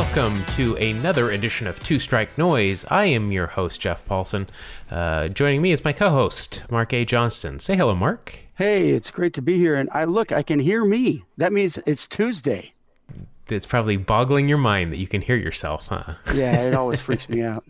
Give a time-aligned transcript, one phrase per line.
[0.00, 2.86] welcome to another edition of Two Strike Noise.
[2.88, 4.46] I am your host, Jeff Paulson.
[4.90, 7.04] Uh, joining me is my co host, Mark A.
[7.04, 7.58] Johnston.
[7.58, 8.34] Say hello, Mark.
[8.54, 9.74] Hey, it's great to be here.
[9.74, 11.24] And I look, I can hear me.
[11.36, 12.72] That means it's Tuesday.
[13.48, 16.14] It's probably boggling your mind that you can hear yourself, huh?
[16.32, 17.62] Yeah, it always freaks me out.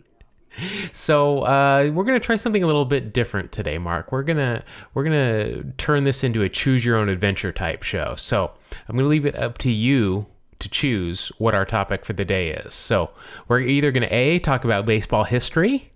[0.93, 4.13] So uh, we're gonna try something a little bit different today, Mark.
[4.13, 4.63] We're gonna
[4.93, 8.15] we're gonna turn this into a choose your own adventure type show.
[8.17, 8.51] So
[8.87, 10.27] I'm gonna leave it up to you
[10.61, 12.73] to choose what our topic for the day is.
[12.73, 13.11] So
[13.47, 15.91] we're either gonna a talk about baseball history,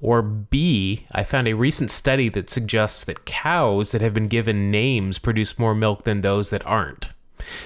[0.00, 4.70] or B, I found a recent study that suggests that cows that have been given
[4.70, 7.10] names produce more milk than those that aren't.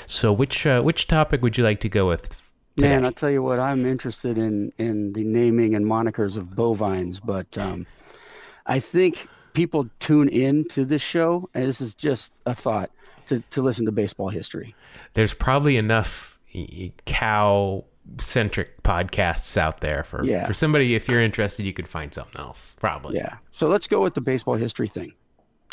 [0.07, 2.29] So which uh, which topic would you like to go with?
[2.77, 2.89] Today?
[2.89, 7.21] Man, I'll tell you what, I'm interested in in the naming and monikers of bovines,
[7.21, 7.87] but um,
[8.67, 12.91] I think people tune in to this show, and this is just a thought
[13.27, 14.75] to, to listen to baseball history.
[15.15, 16.39] There's probably enough
[17.07, 17.85] cow
[18.19, 20.47] centric podcasts out there for Yeah.
[20.47, 23.37] for somebody if you're interested you could find something else probably Yeah.
[23.51, 25.15] So let's go with the baseball history thing.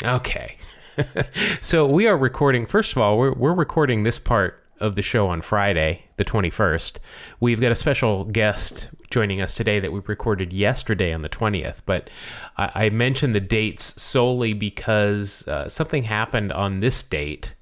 [0.02, 0.56] okay
[1.60, 5.28] so we are recording first of all we're, we're recording this part of the show
[5.28, 6.96] on friday the 21st
[7.38, 11.76] we've got a special guest joining us today that we recorded yesterday on the 20th
[11.86, 12.10] but
[12.56, 17.54] i, I mentioned the dates solely because uh, something happened on this date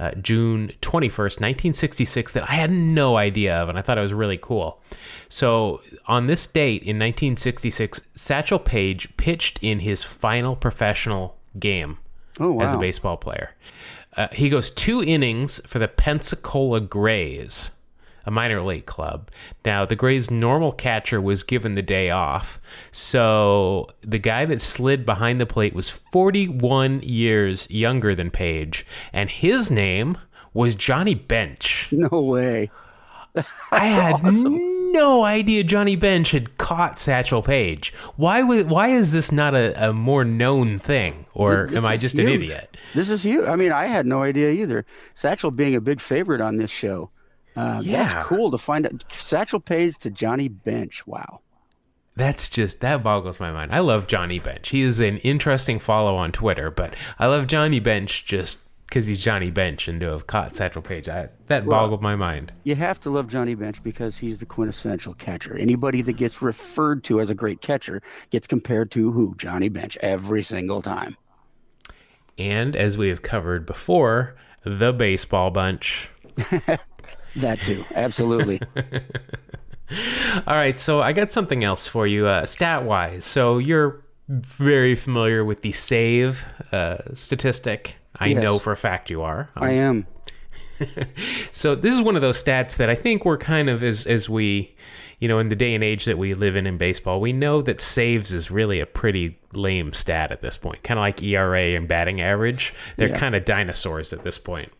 [0.00, 4.12] uh, June 21st, 1966, that I had no idea of, and I thought it was
[4.12, 4.80] really cool.
[5.28, 11.98] So, on this date in 1966, Satchel Paige pitched in his final professional game
[12.38, 12.64] Oh, wow.
[12.64, 13.56] as a baseball player.
[14.16, 17.70] Uh, he goes two innings for the Pensacola Grays,
[18.26, 19.30] a minor league club.
[19.64, 22.60] Now, the Grays' normal catcher was given the day off,
[22.92, 29.30] so the guy that slid behind the plate was 41 years younger than Paige, and
[29.30, 30.18] his name
[30.52, 31.88] was Johnny Bench.
[31.92, 32.70] No way.
[33.70, 34.92] I had awesome.
[34.92, 37.92] no idea Johnny Bench had caught Satchel Paige.
[38.16, 41.96] Why was why is this not a, a more known thing, or This am I
[41.96, 42.76] just an idiot?
[42.94, 43.46] This is huge.
[43.46, 44.84] I mean, I had no idea either.
[45.14, 47.10] Satchel being a big favorite on this show.
[47.58, 48.04] Uh, Yeah.
[48.06, 49.04] That's cool to find out.
[49.12, 51.06] Satchel Paige to Johnny Bench.
[51.06, 51.40] Wow.
[52.16, 53.72] That's just that boggles my mind.
[53.72, 54.70] I love Johnny Bench.
[54.70, 59.20] He is an interesting follow on Twitter, but I love Johnny Bench just because he's
[59.22, 61.08] Johnny Bench and to have caught Satchel Paige.
[61.08, 62.52] I, that Well- boggled my mind.
[62.64, 65.56] You have to love Johnny Bench because he's the quintessential catcher.
[65.56, 69.34] Anybody that gets referred to as a great catcher gets compared to who?
[69.36, 71.16] Johnny Bench every single time.
[72.38, 76.08] And as we have covered before, the baseball bunch.
[77.38, 77.84] That too.
[77.94, 78.60] Absolutely.
[80.46, 83.24] All right, so I got something else for you, uh, stat wise.
[83.24, 87.96] So you're very familiar with the save uh, statistic.
[88.20, 88.42] I Yes.
[88.42, 89.48] know for a fact you are.
[89.56, 90.06] I am.
[91.50, 94.28] So this is one of those stats that I think we're kind of as as
[94.28, 94.76] we,
[95.18, 97.60] you know, in the day and age that we live in in baseball, we know
[97.62, 100.84] that saves is really a pretty lame stat at this point.
[100.84, 102.74] Kind of like ERA and batting average.
[102.96, 103.18] They're Yeah.
[103.18, 104.70] kind of dinosaurs at this point.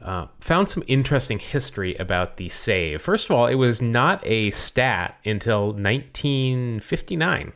[0.00, 3.02] Uh, found some interesting history about the save.
[3.02, 7.52] First of all, it was not a stat until 1959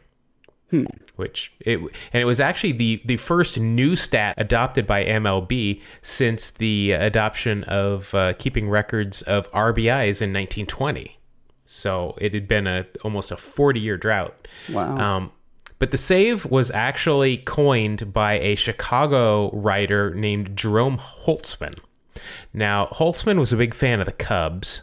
[1.17, 6.51] which it and it was actually the the first new stat adopted by MLB since
[6.51, 11.19] the adoption of uh, keeping records of RBIs in 1920.
[11.67, 14.49] So it had been a almost a 40 year drought.
[14.71, 14.99] Wow.
[14.99, 15.33] Um,
[15.79, 21.79] but the save was actually coined by a Chicago writer named Jerome Holtzman.
[22.53, 24.83] Now, Holtzman was a big fan of the Cubs.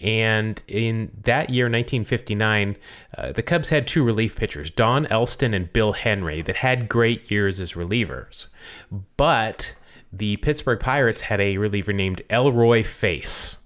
[0.00, 2.76] And in that year, 1959,
[3.16, 7.30] uh, the Cubs had two relief pitchers, Don Elston and Bill Henry, that had great
[7.30, 8.46] years as relievers.
[9.16, 9.72] But
[10.12, 13.56] the Pittsburgh Pirates had a reliever named Elroy Face.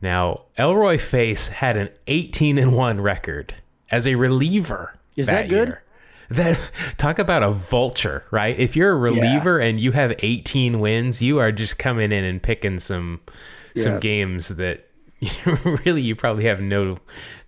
[0.00, 3.54] Now, Elroy Face had an 18 and 1 record
[3.90, 4.94] as a reliever.
[5.16, 5.68] Is that good?
[5.68, 5.82] year.
[6.30, 6.58] That
[6.98, 8.58] talk about a vulture, right?
[8.58, 12.42] If you're a reliever and you have 18 wins, you are just coming in and
[12.42, 13.20] picking some
[13.76, 14.88] some games that
[15.84, 16.98] really you probably have no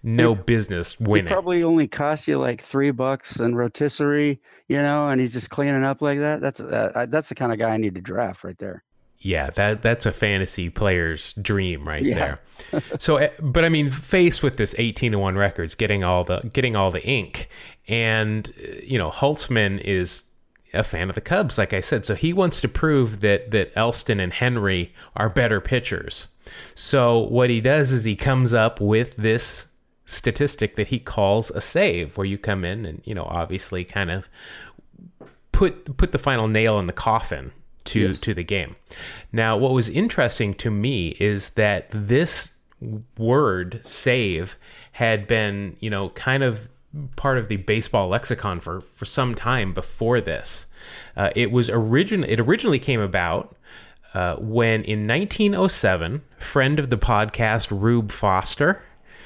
[0.03, 1.27] no business It winning.
[1.33, 5.85] probably only cost you like three bucks in rotisserie, you know, and he's just cleaning
[5.85, 6.41] up like that.
[6.41, 8.83] That's uh, I- that's the kind of guy I need to draft right there.
[9.19, 12.37] yeah, that that's a fantasy player's dream right Yeah.
[12.71, 12.83] there.
[12.99, 16.41] so, eh, but I mean, faced with this 18 to one records, getting all the
[16.53, 17.49] getting all the ink,
[17.89, 20.25] and uh, you know, Holtzman is
[20.73, 23.73] a fan of the Cubs, like I said, so he wants to prove that that
[23.77, 26.29] Elston and Henry are better pitchers.
[26.75, 29.73] So what he does is he comes up with this
[30.05, 34.11] statistic that he calls a save, where you come in and you know, obviously, kind
[34.11, 34.29] of
[35.53, 37.53] put put the final nail in the coffin
[37.85, 38.21] to Yes.
[38.21, 38.77] to the game.
[39.33, 42.55] Now, what was interesting to me is that this
[43.19, 44.57] word save
[44.93, 46.69] had been, you know, kind of
[47.17, 50.67] part of the baseball lexicon for for some time before this.
[51.17, 53.57] Uh, it was origin it originally came about
[54.15, 58.83] uh, when in 1907, friend of the podcast Rube Foster,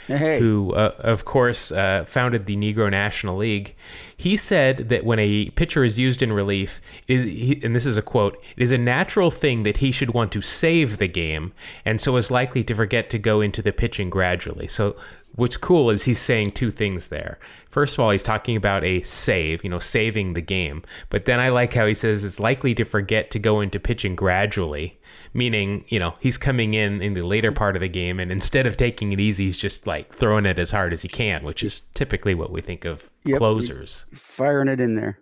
[0.07, 0.39] Hey.
[0.39, 3.75] who uh, of course uh, founded the Negro National League,
[4.15, 7.97] he said that when a pitcher is used in relief, is, he, and this is
[7.97, 11.55] a quote, it is a natural thing that he should want to save the game,
[11.87, 14.69] and so is likely to forget to go into the pitching gradually.
[14.69, 14.95] So
[15.35, 17.39] what's cool is he's saying two things there.
[17.71, 20.83] First of all, he's talking about a save, you know, saving the game.
[21.11, 24.15] But then I like how he says it's likely to forget to go into pitching
[24.15, 25.01] gradually,
[25.33, 28.67] meaning, you know, he's coming in in the later part of the game and instead
[28.67, 31.65] of taking it easy, he's just like throwing it as hard as he can, which
[31.65, 33.39] is typically what we think of Yep.
[33.39, 34.05] closers.
[34.15, 35.19] Firing it in there.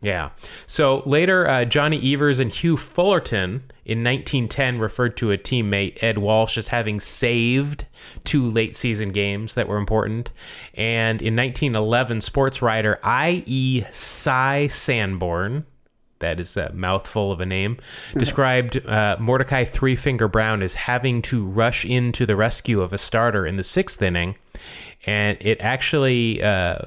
[0.00, 0.30] Yeah.
[0.66, 6.18] So later, uh, Johnny Evers and Hugh Fullerton in 1910 referred to a teammate, Ed
[6.18, 7.84] Walsh, as having saved
[8.22, 10.30] two late season games that were important.
[10.74, 13.84] And in 1911, sports writer I.E.
[13.92, 15.66] Cy Sanborn,
[16.20, 17.78] that is a mouthful of a name,
[18.14, 22.98] described uh, Mordecai Three Finger Brown as having to rush into the rescue of a
[22.98, 24.36] starter in the sixth inning.
[25.08, 26.80] And it actually uh,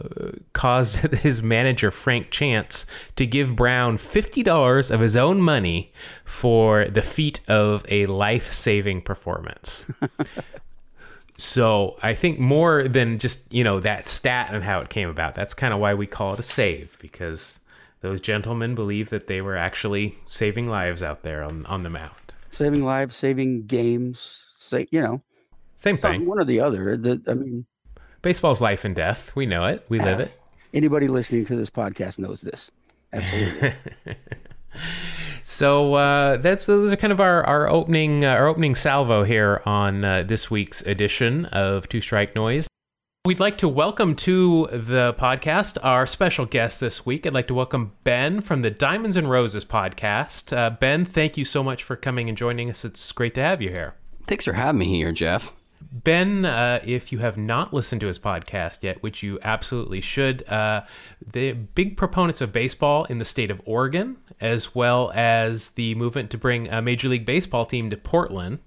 [0.53, 2.85] caused his manager, Frank Chance,
[3.15, 5.91] to give Brown $50 of his own money
[6.23, 9.85] for the feat of a life saving performance.
[11.37, 15.33] So I think more than just you know that stat and how it came about.
[15.33, 17.59] That's kind of why we call it a save because
[18.01, 22.13] those gentlemen believe that they were actually saving lives out there on on the mound.
[22.51, 24.53] Saving lives, saving games.
[24.55, 25.23] Say, you know,
[25.77, 26.27] Same thing.
[26.27, 26.95] one or the other.
[26.95, 27.65] The, I mean,
[28.21, 29.31] Baseball's life and death.
[29.35, 29.85] We know it.
[29.89, 30.37] We live it.
[30.73, 32.71] anybody listening to this podcast knows this.
[33.13, 33.73] Absolutely.
[35.43, 39.61] So uh, that's those are kind of our our opening uh, our opening salvo here
[39.65, 42.67] on uh, this week's edition of Two Strike Noise.
[43.25, 47.27] We'd like to welcome to the podcast our special guest this week.
[47.27, 50.55] I'd like to welcome Ben from the Diamonds and Roses podcast.
[50.55, 52.83] Uh, ben, thank you so much for coming and joining us.
[52.83, 53.95] It's great to have you here.
[54.25, 55.55] Thanks for having me here, Jeff.
[55.91, 60.47] Ben, uh, if you have not listened to his podcast yet, which you absolutely should,
[60.49, 60.81] uh,
[61.25, 66.29] the big proponents of baseball in the state of Oregon, as well as the movement
[66.31, 68.59] to bring a Major League Baseball team to Portland.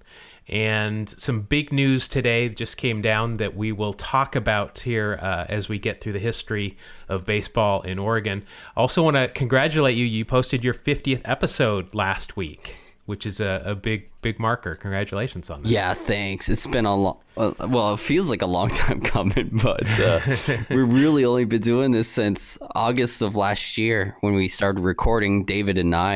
[0.47, 5.47] And some big news today just came down that we will talk about here uh,
[5.49, 6.77] as we get through the history
[7.09, 8.45] of baseball in Oregon.
[8.77, 10.05] I also, want to congratulate you.
[10.05, 12.77] You posted your 50th episode last week,
[13.07, 14.75] which is a, a big, big marker.
[14.75, 15.69] Congratulations on that.
[15.69, 16.49] Yeah, thanks.
[16.49, 20.21] It's been a long, well, it feels like a long time coming, but uh,
[20.71, 25.45] we've really only been doing this since August of last year when we started recording,
[25.45, 26.15] David and I.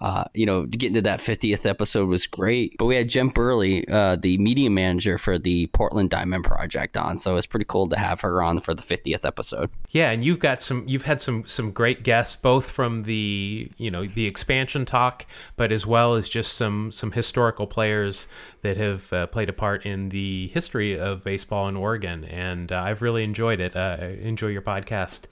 [0.00, 2.76] Uh, you know, getting to that 50th episode was great.
[2.78, 7.16] But we had Jen Burley, uh, the media manager for the Portland Diamond Project, on.
[7.18, 9.70] So it's pretty cool to have her on for the 50th episode.
[9.90, 13.90] Yeah, and you've got some you've had some some great guests both from the, you
[13.90, 15.24] know, the expansion talk,
[15.56, 18.26] but as well as just some some historical players
[18.62, 22.80] that have uh, played a part in the history of baseball in Oregon and uh,
[22.80, 23.74] I've really enjoyed it.
[23.74, 25.22] Uh, enjoy your podcast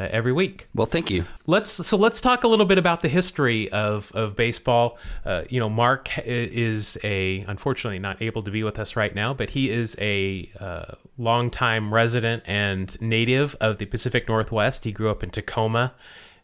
[0.00, 0.66] uh, every week.
[0.74, 1.26] Well, thank you.
[1.46, 4.96] Let's so let's talk a little bit about the history of of baseball.
[5.26, 9.34] Uh, you know, Mark is a unfortunately not able to be with us right now,
[9.34, 14.84] but he is a uh, longtime resident and native of the Pacific Northwest.
[14.84, 15.92] He grew up in Tacoma.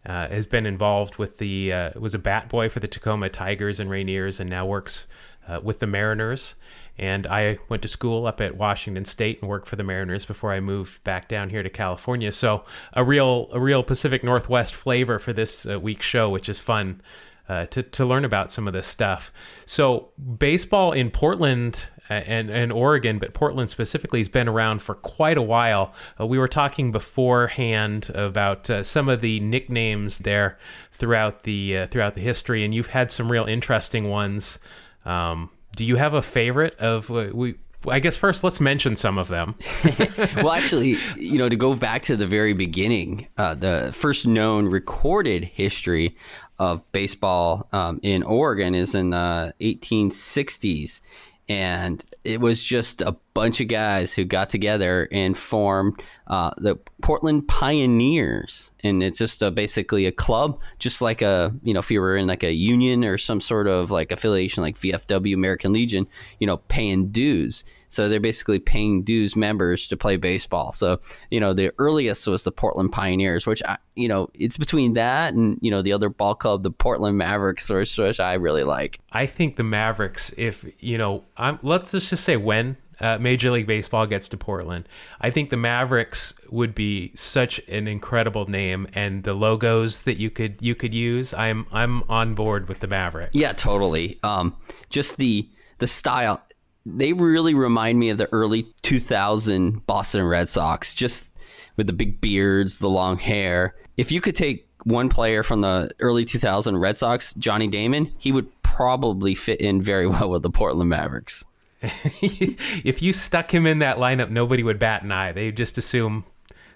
[0.04, 3.80] Uh, has been involved with the uh, was a bat boy for the Tacoma Tigers
[3.80, 5.06] and Rainiers, and now works
[5.48, 6.54] uh, with the Mariners.
[6.98, 10.52] And I went to school up at Washington State and worked for the Mariners before
[10.52, 12.32] I moved back down here to California.
[12.32, 16.58] So a real a real Pacific Northwest flavor for this uh, week's show, which is
[16.58, 17.02] fun
[17.48, 19.32] uh, to to learn about some of this stuff.
[19.66, 24.94] So baseball in Portland uh, and and Oregon, but Portland specifically has been around for
[24.94, 25.92] quite a while.
[26.20, 30.58] Uh, we were talking beforehand about uh, some of the nicknames there
[30.92, 34.58] throughout the uh, throughout the history, and you've had some real interesting ones.
[35.04, 37.54] Um, do you have a favorite of uh, we?
[37.88, 39.54] I guess first let's mention some of them.
[40.36, 44.66] well, actually, you know, to go back to the very beginning, uh, the first known
[44.66, 46.16] recorded history
[46.58, 51.00] of baseball um, in Oregon is in the 1860s.
[51.48, 56.74] And it was just a bunch of guys who got together and formed uh, the
[57.02, 58.72] Portland Pioneers.
[58.82, 62.16] And it's just a, basically a club, just like a, you know, if you were
[62.16, 66.06] in like a union or some sort of like affiliation like VFW, American Legion,
[66.40, 67.62] you know, paying dues.
[67.88, 70.72] So they're basically paying dues members to play baseball.
[70.72, 70.98] So,
[71.30, 75.34] you know, the earliest was the Portland Pioneers, which, I, you know, it's between that
[75.34, 78.98] and, you know, the other ball club, the Portland Mavericks, which, which I really like.
[79.12, 83.66] I think the Mavericks, if you know, I'm, let's just say when uh, Major League
[83.66, 84.88] Baseball gets to Portland.
[85.20, 90.30] I think the Mavericks would be such an incredible name, and the logos that you
[90.30, 91.34] could you could use.
[91.34, 93.34] I'm I'm on board with the Mavericks.
[93.34, 94.18] Yeah, totally.
[94.22, 94.56] Um,
[94.90, 95.48] just the
[95.78, 96.42] the style.
[96.84, 101.30] They really remind me of the early 2000 Boston Red Sox, just
[101.76, 103.74] with the big beards, the long hair.
[103.96, 108.30] If you could take one player from the early 2000 Red Sox, Johnny Damon, he
[108.30, 111.44] would probably fit in very well with the Portland Mavericks.
[111.82, 115.32] if you stuck him in that lineup, nobody would bat an eye.
[115.32, 116.24] They just assume,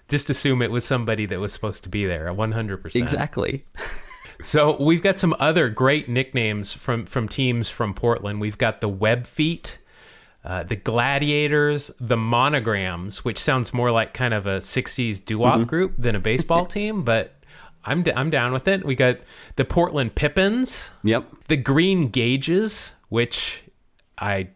[0.07, 2.31] just assume it was somebody that was supposed to be there.
[2.33, 3.01] One hundred percent.
[3.01, 3.65] Exactly.
[4.41, 8.39] so we've got some other great nicknames from from teams from Portland.
[8.41, 9.77] We've got the Web Feet.
[10.43, 15.63] Uh, the Gladiators, the Monograms, which sounds more like kind of a '60s doo-wop mm-hmm.
[15.65, 17.35] group than a baseball team, but
[17.85, 18.83] I'm d- I'm down with it.
[18.83, 19.17] We got
[19.55, 20.89] the Portland Pippins.
[21.03, 21.29] Yep.
[21.47, 23.61] The Green Gauges, which
[24.17, 24.49] I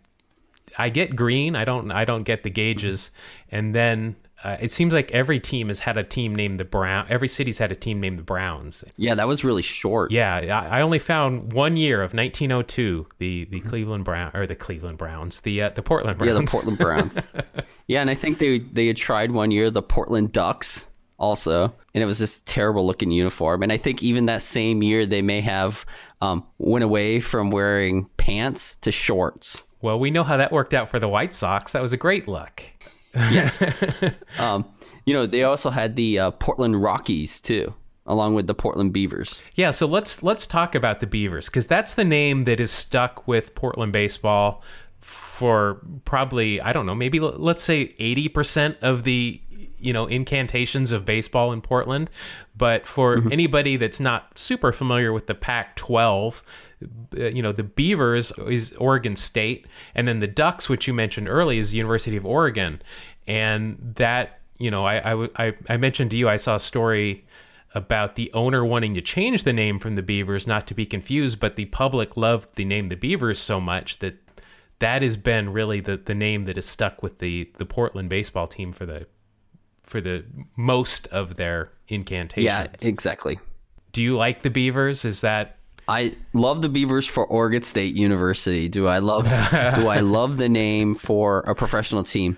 [0.78, 1.56] I get green.
[1.56, 3.12] I don't I don't get the gauges.
[3.52, 7.06] And then uh, it seems like every team has had a team named the Brown.
[7.10, 8.84] Every city's had a team named the Browns.
[8.98, 10.12] Yeah, that was really short.
[10.12, 14.56] Yeah, I, I only found one year of 1902 the the Cleveland Brown or the
[14.56, 16.34] Cleveland Browns, the uh, the Portland Browns.
[16.34, 17.22] Yeah, the Portland Browns.
[17.88, 22.04] yeah, and I think they they had tried one year the Portland Ducks also, and
[22.04, 23.64] it was this terrible looking uniform.
[23.64, 25.86] And I think even that same year they may have
[26.22, 29.64] um, went away from wearing pants to shorts.
[29.86, 31.74] Well, we know how that worked out for the White Sox.
[31.74, 32.64] That was a great look.
[33.14, 33.52] yeah.
[34.40, 34.66] um,
[35.06, 37.72] you know, they also had the uh, Portland Rockies too,
[38.08, 39.44] along with the Portland Beavers.
[39.54, 43.28] Yeah, so let's let's talk about the Beavers because that's the name that is stuck
[43.28, 44.64] with Portland baseball
[45.02, 49.40] for probably I don't know, maybe let's say 80% of the
[49.80, 52.10] you know incantations of baseball in Portland.
[52.56, 53.32] But for mm-hmm.
[53.32, 56.42] anybody that's not super familiar with the Pac-12,
[57.18, 61.28] uh, you know the Beavers is Oregon State, and then the Ducks, which you mentioned
[61.28, 62.82] early, is the University of Oregon,
[63.28, 67.26] and that you know I I, I mentioned to you I saw a story
[67.74, 71.42] about the owner wanting to change the name from the Beavers, not to be confused,
[71.42, 74.16] but the public loved the name the Beavers so much that
[74.80, 78.48] that has been really the, the name that has stuck with the, the Portland baseball
[78.48, 79.06] team for the
[79.86, 80.26] for the
[80.56, 82.46] most of their incantations.
[82.46, 83.40] Yeah, exactly.
[83.92, 85.06] Do you like the Beavers?
[85.06, 88.68] Is that I love the Beavers for Oregon State University.
[88.68, 92.38] Do I love do I love the name for a professional team?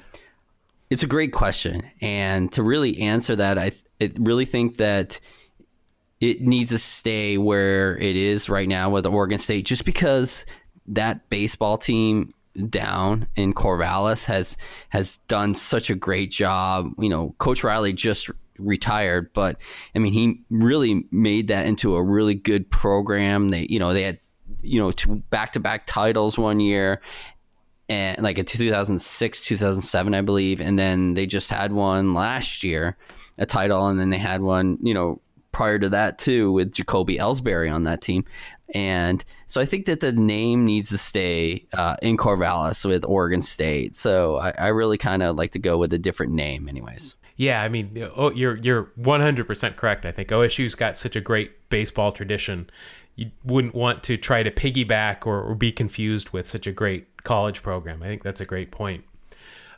[0.89, 5.19] It's a great question, and to really answer that, I, I really think that
[6.21, 10.45] it needs to stay where it is right now with Oregon State, just because
[10.87, 12.31] that baseball team
[12.69, 14.57] down in Corvallis has
[14.89, 16.91] has done such a great job.
[16.97, 19.57] You know, Coach Riley just retired, but
[19.95, 23.49] I mean, he really made that into a really good program.
[23.49, 24.19] They, you know, they had
[24.61, 24.91] you know
[25.29, 27.01] back to back titles one year,
[27.89, 32.97] and like in 2006, 2007, I believe, and then they just had one last year,
[33.37, 35.21] a title, and then they had one, you know,
[35.51, 38.25] prior to that too with Jacoby Ellsbury on that team.
[38.73, 43.41] And so I think that the name needs to stay uh, in Corvallis with Oregon
[43.41, 43.95] State.
[43.95, 47.15] So I, I really kind of like to go with a different name, anyways.
[47.37, 50.05] Yeah, I mean, oh, you're you're 100% correct.
[50.05, 52.69] I think OSU's got such a great baseball tradition.
[53.15, 57.23] You wouldn't want to try to piggyback or, or be confused with such a great
[57.23, 58.01] college program.
[58.01, 59.03] I think that's a great point.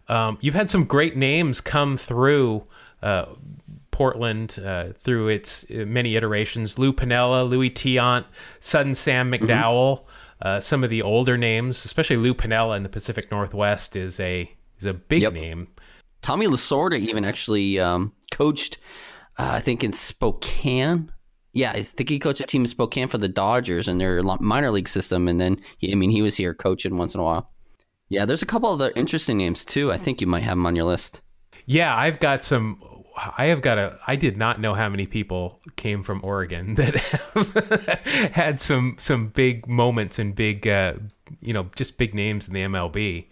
[0.08, 2.64] Um, you've had some great names come through
[3.04, 3.26] uh,
[4.00, 6.80] Portland uh, through its uh, many iterations.
[6.80, 8.24] Lou Piniella, Louis Tiant,
[8.62, 9.44] Sudden Sam mm-hmm.
[9.44, 9.98] McDowell.
[9.98, 10.48] Mm-hmm.
[10.48, 14.50] Uh, some of the older names, especially Lou Piniella in the Pacific Northwest, is a
[14.78, 15.34] is a big yep.
[15.34, 15.68] name.
[16.22, 18.78] Tommy Lasorda even actually um, coached,
[19.38, 21.12] uh, I think in Spokane.
[21.52, 24.72] Yeah, I think he coached a team in Spokane for the Dodgers in their minor
[24.72, 27.52] league system, and then he, I mean he was here coaching once in a while.
[28.08, 29.92] Yeah, there's a couple other interesting names too.
[29.92, 31.20] I think you might have them on your list.
[31.66, 32.82] Yeah, I've got some
[33.38, 34.00] I have got a.
[34.08, 39.28] I did not know how many people came from Oregon that have had some some
[39.28, 40.94] big moments and big, uh,
[41.42, 43.28] you know, just big names in the MLB.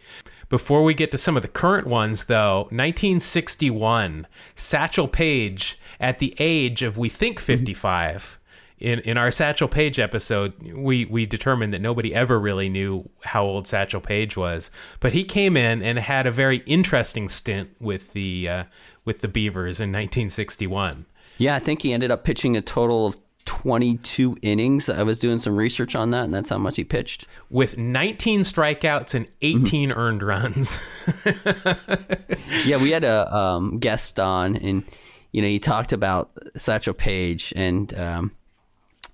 [0.50, 6.34] Before we get to some of the current ones, though, 1961, Satchel Paige, at the
[6.40, 8.40] age of we think 55.
[8.80, 13.44] In, in our Satchel Paige episode, we, we determined that nobody ever really knew how
[13.44, 18.14] old Satchel Paige was, but he came in and had a very interesting stint with
[18.14, 18.64] the uh,
[19.08, 21.06] with the Beavers in 1961.
[21.38, 24.90] Yeah, I think he ended up pitching a total of 22 innings.
[24.90, 27.26] I was doing some research on that, and that's how much he pitched.
[27.50, 29.98] With 19 strikeouts and 18 mm-hmm.
[29.98, 30.78] earned runs.
[32.66, 34.84] yeah, we had a um, guest on, and
[35.32, 38.36] you know, he talked about Satchel Paige, and um,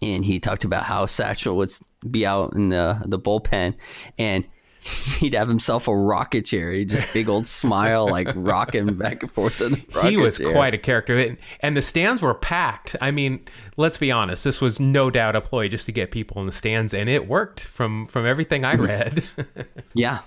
[0.01, 1.71] and he talked about how Satchel would
[2.09, 3.75] be out in the the bullpen,
[4.17, 4.43] and
[5.20, 6.72] he'd have himself a rocket chair.
[6.72, 10.38] He just big old smile, like rocking back and forth in the rocket he was
[10.38, 10.52] chair.
[10.52, 12.96] quite a character, and, and the stands were packed.
[13.02, 13.42] I mean,
[13.78, 16.52] let's be honest, this was no doubt a ploy just to get people in the
[16.52, 19.24] stands, and it worked from from everything I read.
[19.96, 20.20] Yeah.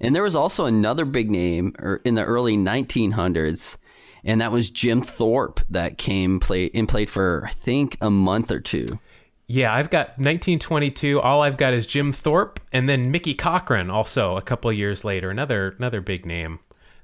[0.00, 3.76] And there was also another big name er, in the early 1900s,
[4.24, 8.50] and that was Jim Thorpe that came play and played for I think a month
[8.50, 8.98] or two.
[9.52, 11.20] Yeah, I've got 1922.
[11.20, 15.04] All I've got is Jim Thorpe, and then Mickey Cochrane, also a couple of years
[15.04, 16.60] later, another another big name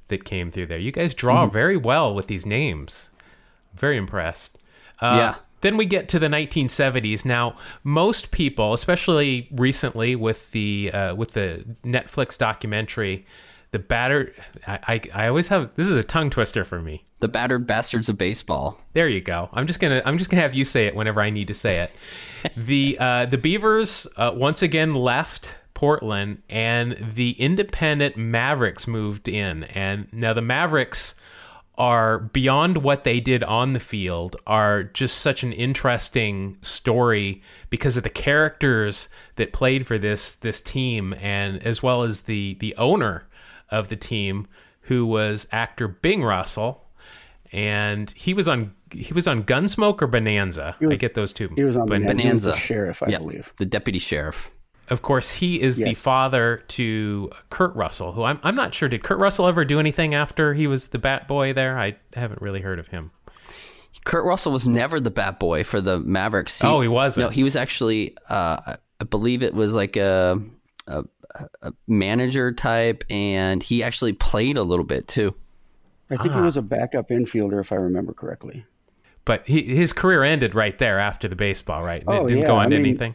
[0.09, 0.78] that came through there.
[0.78, 3.11] You guys draw very well with these names.
[3.75, 4.57] Very impressed.
[4.99, 5.35] Uh, Yeah.
[5.61, 7.25] Then we get to the 1970s.
[7.26, 13.26] Now, most people, especially recently with the uh, with the Netflix documentary,
[13.71, 14.33] the batter.
[14.67, 17.05] I, I I always have this is a tongue twister for me.
[17.19, 18.81] The battered bastards of baseball.
[18.93, 19.49] There you go.
[19.53, 21.79] I'm just gonna I'm just gonna have you say it whenever I need to say
[21.81, 21.99] it.
[22.57, 29.63] the uh, the Beavers uh, once again left Portland, and the independent Mavericks moved in.
[29.63, 31.15] And now the Mavericks
[31.77, 37.97] are beyond what they did on the field are just such an interesting story because
[37.97, 42.75] of the characters that played for this this team and as well as the the
[42.75, 43.27] owner
[43.71, 44.47] of the team
[44.83, 46.85] who was actor Bing Russell
[47.53, 50.75] and he was on he was on Gunsmoke or Bonanza.
[50.81, 51.51] I get those two.
[51.57, 52.23] He was on But Bonanza.
[52.23, 53.53] He was the sheriff, I Yeah, believe.
[53.59, 54.51] The deputy sheriff.
[54.89, 59.03] Of course, he is the father to Kurt Russell, who I'm I'm not sure did
[59.03, 61.79] Kurt Russell ever do anything after he was the Bat Boy there.
[61.79, 63.11] I haven't really heard of him.
[64.05, 66.63] Kurt Russell was never the bat boy for the Mavericks.
[66.65, 67.27] Oh, he wasn't?
[67.27, 68.17] No, he was actually.
[68.29, 70.41] Uh, I believe it was like a,
[70.87, 71.05] a
[71.62, 75.35] a manager type, and he actually played a little bit too.
[76.11, 78.64] I think he was a backup infielder, if I remember correctly.
[79.26, 82.02] But he, his career ended right there after the baseball, right?
[82.06, 83.14] And it Oh, didn't yeah, go on to I mean- anything.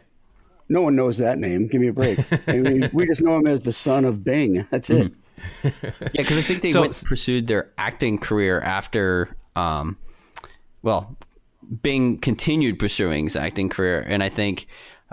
[0.68, 1.66] No one knows that name.
[1.66, 2.18] Give me a break.
[2.48, 4.64] I mean, we just know him as the son of Bing.
[4.70, 5.12] That's it.
[5.62, 5.70] Yeah,
[6.12, 9.36] because I think they So- went pursued their acting career after.
[9.56, 9.98] Um,
[10.82, 11.16] well,
[11.82, 14.66] Bing continued pursuing his acting career, and I think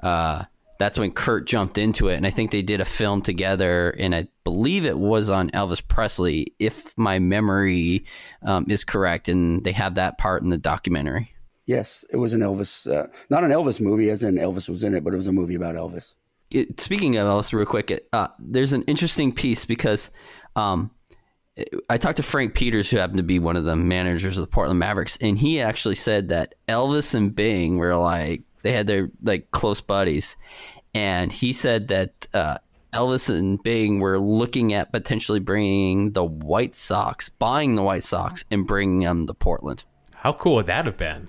[0.03, 0.43] uh,
[0.81, 2.15] that's when Kurt jumped into it.
[2.15, 5.85] And I think they did a film together, and I believe it was on Elvis
[5.87, 8.05] Presley, if my memory
[8.43, 9.29] um, is correct.
[9.29, 11.33] And they have that part in the documentary.
[11.67, 14.95] Yes, it was an Elvis, uh, not an Elvis movie, as in Elvis was in
[14.95, 16.15] it, but it was a movie about Elvis.
[16.49, 20.09] it, speaking of Elvis, real quick, it, uh, there's an interesting piece because
[20.55, 20.89] um,
[21.89, 24.47] I talked to Frank Peters, who happened to be one of the managers of the
[24.47, 29.09] Portland Mavericks, and he actually said that Elvis and Bing were like they had their
[29.23, 30.37] like close buddies,
[30.93, 32.57] and he said that uh,
[32.93, 38.43] Elvis and Bing were looking at potentially bringing the White Sox, buying the White Sox,
[38.51, 39.83] and bringing them to Portland.
[40.15, 41.27] How cool would that have been?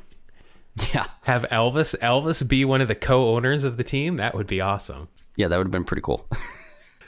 [0.95, 4.17] Yeah, Have Elvis Elvis be one of the co-owners of the team?
[4.17, 5.09] That would be awesome.
[5.37, 6.27] yeah, that would have been pretty cool.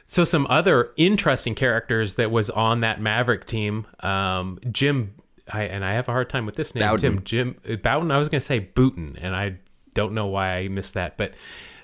[0.07, 5.15] So some other interesting characters that was on that Maverick team, um, Jim,
[5.53, 7.15] I, and I have a hard time with this name, Bowden.
[7.15, 8.11] Tim Jim uh, Bowden.
[8.11, 9.59] I was going to say Booton, and I
[9.95, 11.35] don't know why I missed that, but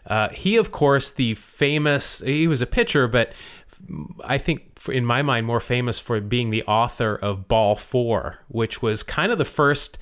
[0.07, 2.21] uh, he, of course, the famous.
[2.21, 3.33] He was a pitcher, but
[4.25, 8.83] I think in my mind more famous for being the author of Ball Four, which
[8.83, 9.99] was kind of the first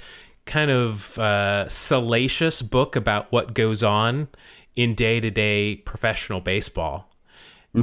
[0.46, 4.28] kind of uh, salacious book about what goes on
[4.76, 7.08] in day to day professional baseball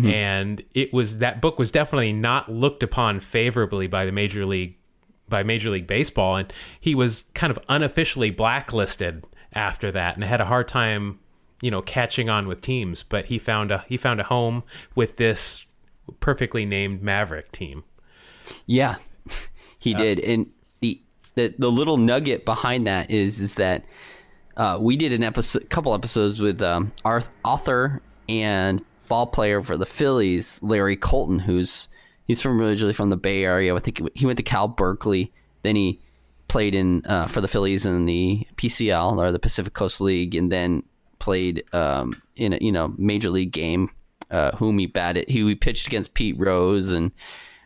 [0.03, 4.75] and it was that book was definitely not looked upon favorably by the major league
[5.29, 9.23] by major league baseball and he was kind of unofficially blacklisted
[9.55, 11.19] after that and had a hard time
[11.61, 14.63] you know catching on with teams but he found a he found a home
[14.93, 15.65] with this
[16.19, 17.83] perfectly named maverick team
[18.65, 18.95] Yeah,
[19.79, 20.19] he did.
[20.19, 21.01] And the,
[21.35, 23.85] the the little nugget behind that is is that
[24.57, 29.77] uh, we did an episode, couple episodes with um, our author and ball player for
[29.77, 31.87] the Phillies, Larry Colton, who's
[32.25, 33.75] he's from originally from the Bay Area.
[33.75, 35.31] I think he went to Cal Berkeley.
[35.63, 35.99] Then he
[36.47, 40.51] played in uh, for the Phillies in the PCL or the Pacific Coast League, and
[40.51, 40.83] then
[41.19, 43.89] played um, in a you know major league game.
[44.31, 47.11] Uh, whom he batted, he, he pitched against Pete Rose and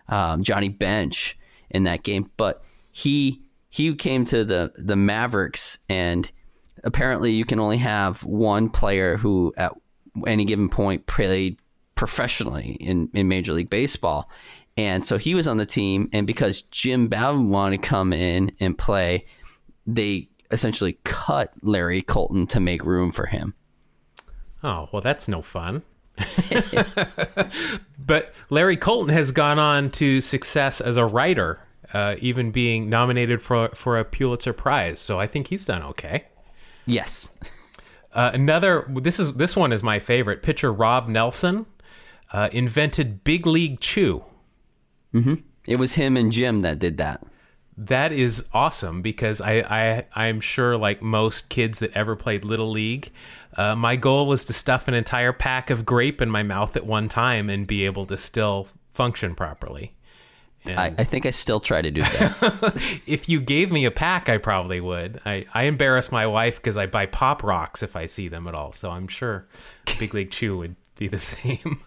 [0.09, 1.37] um, Johnny Bench
[1.69, 2.61] in that game, but
[2.91, 6.29] he he came to the the Mavericks, and
[6.83, 9.73] apparently you can only have one player who at
[10.27, 11.59] any given point played
[11.95, 14.29] professionally in, in Major League Baseball.
[14.79, 18.51] And so he was on the team, and because Jim Bowden wanted to come in
[18.59, 19.25] and play,
[19.85, 23.53] they essentially cut Larry Colton to make room for him.
[24.63, 25.83] oh well that's no fun
[27.97, 31.59] but larry colton has gone on to success as a writer
[31.93, 36.25] uh, even being nominated for for a pulitzer prize so i think he's done okay
[36.85, 37.29] Yes.
[38.13, 41.67] Uh, another this is this one is my favorite pitcher Rob Nelson.
[42.33, 44.23] uh, invented Big League Chew.
[45.67, 47.23] It was him and Jim that did that.
[47.77, 52.71] That is awesome because I, I I'm sure like most kids that ever played little
[52.71, 53.11] league,
[53.55, 56.85] uh, my goal was to stuff an entire pack of grape in my mouth at
[56.85, 59.93] one time and be able to still function properly.
[60.65, 63.01] I, I think I still try to do that.
[63.07, 65.21] if you gave me a pack, I probably would.
[65.25, 68.55] I, I embarrass my wife because I buy pop rocks if I see them at
[68.55, 68.73] all.
[68.73, 69.47] So I'm sure
[69.99, 71.81] Big League Chew would be the same.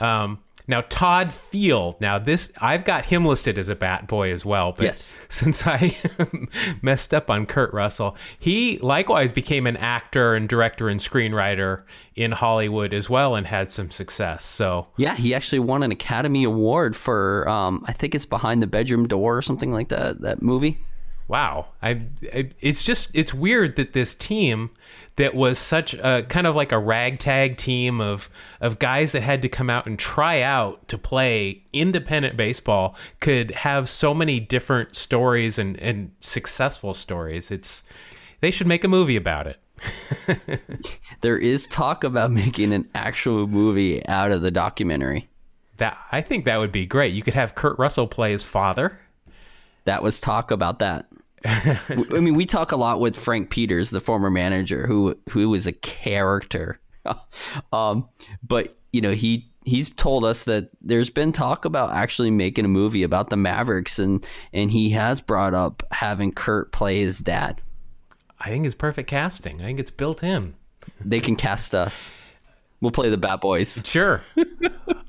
[0.00, 2.00] Um, now Todd Field.
[2.00, 4.72] Now this I've got him listed as a bat boy as well.
[4.72, 5.16] But Yes.
[5.28, 5.96] since I
[6.82, 11.82] messed up on Kurt Russell, he likewise became an actor and director and screenwriter
[12.14, 14.44] in Hollywood as well and had some success.
[14.44, 18.66] So yeah, he actually won an Academy Award for um, I think it's Behind the
[18.66, 20.20] Bedroom Door or something like that.
[20.20, 20.78] That movie.
[21.26, 22.02] wow I,
[22.34, 24.68] I it's just it's weird that this team
[25.16, 28.28] that was such a kind of like a ragtag team of
[28.60, 33.50] of guys that had to come out and try out to play independent baseball could
[33.52, 37.82] have so many different stories and and successful stories it's
[38.40, 39.60] they should make a movie about it
[41.20, 45.28] There is talk about making an actual movie out of the documentary.
[45.78, 48.98] that i think that would be great you could have kurt russell play his father
[49.84, 51.06] That was talk about that.
[51.44, 55.66] I mean, we talk a lot with Frank Peters, the former manager, who who was
[55.66, 56.80] a character.
[57.72, 58.08] um,
[58.46, 62.68] but you know, he he's told us that there's been talk about actually making a
[62.68, 67.60] movie about the Mavericks, and and he has brought up having Kurt play his dad.
[68.40, 70.54] i think it's perfect casting i think it's built in
[71.04, 72.12] They can cast us.
[72.80, 73.82] We'll play the Bat Boys.
[73.84, 74.22] Sure.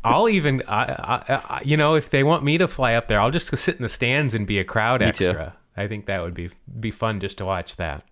[0.04, 3.20] I'll even, I, I, I, you know, if they want me to fly up there,
[3.20, 5.08] I'll just go sit in the stands and be a crowd too.
[5.08, 5.56] extra.
[5.78, 8.04] I think that would be be fun just to watch that.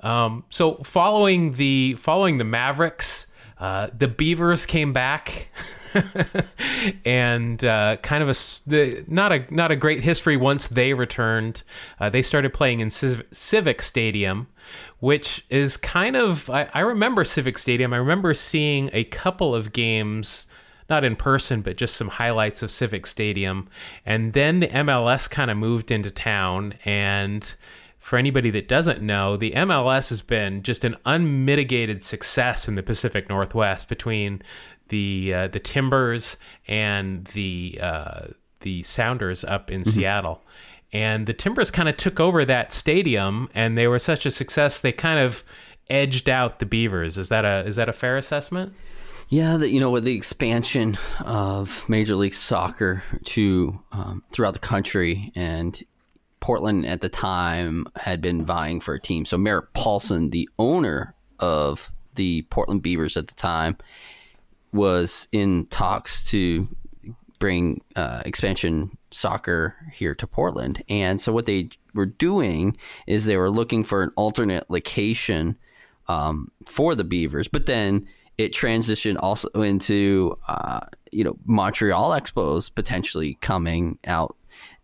[0.00, 3.26] Um, so following the following the Mavericks,
[3.58, 5.48] uh, the Beavers came back,
[7.04, 11.62] and uh, kind of a not a not a great history once they returned.
[11.98, 14.48] Uh, they started playing in Civ- Civic Stadium,
[15.00, 17.94] which is kind of I, I remember Civic Stadium.
[17.94, 20.46] I remember seeing a couple of games.
[20.88, 23.68] Not in person, but just some highlights of Civic Stadium.
[24.04, 27.54] And then the MLS kind of moved into town, and
[27.98, 32.82] for anybody that doesn't know, the MLS has been just an unmitigated success in the
[32.82, 34.42] Pacific Northwest between
[34.88, 36.36] the uh, the Timbers
[36.68, 38.26] and the uh,
[38.60, 40.42] the Sounders up in Seattle.
[40.92, 44.80] And the Timbers kind of took over that stadium, and they were such a success.
[44.80, 45.42] They kind of
[45.88, 47.16] edged out the Beavers.
[47.16, 48.74] Is that a is that a fair assessment?
[49.28, 54.60] Yeah, the, you know, with the expansion of Major League Soccer to um, throughout the
[54.60, 55.82] country, and
[56.40, 59.24] Portland at the time had been vying for a team.
[59.24, 63.76] So Merritt Paulson, the owner of the Portland Beavers at the time,
[64.72, 66.68] was in talks to
[67.38, 70.82] bring uh, expansion soccer here to Portland.
[70.88, 75.56] And so what they were doing is they were looking for an alternate location
[76.08, 78.06] um, for the Beavers, but then
[78.38, 80.80] it transitioned also into uh,
[81.12, 84.36] you know Montreal Expos potentially coming out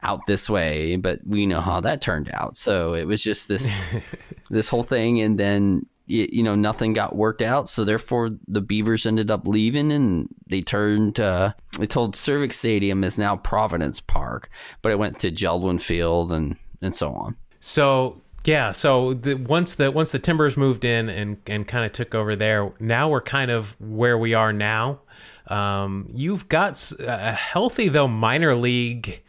[0.03, 2.57] out this way, but we know how that turned out.
[2.57, 3.75] So it was just this
[4.51, 7.69] this whole thing, and then you know nothing got worked out.
[7.69, 11.21] So therefore, the Beavers ended up leaving, and they turned.
[11.21, 14.51] Uh, they told Civic Stadium is now Providence Park,
[14.83, 17.37] but it went to Geldwin Field and and so on.
[17.61, 21.93] So yeah, so the, once the once the Timbers moved in and and kind of
[21.93, 25.01] took over there, now we're kind of where we are now.
[25.49, 29.23] Um, you've got a healthy though minor league,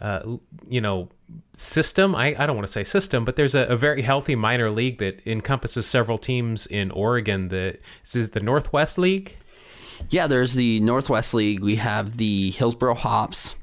[0.00, 0.36] uh,
[0.68, 1.08] you know,
[1.56, 2.14] system.
[2.14, 4.98] I, I don't want to say system, but there's a, a very healthy minor league
[4.98, 7.48] that encompasses several teams in Oregon.
[7.48, 9.36] The this is the Northwest League.
[10.10, 11.60] Yeah, there's the Northwest League.
[11.60, 13.54] We have the Hillsboro Hops.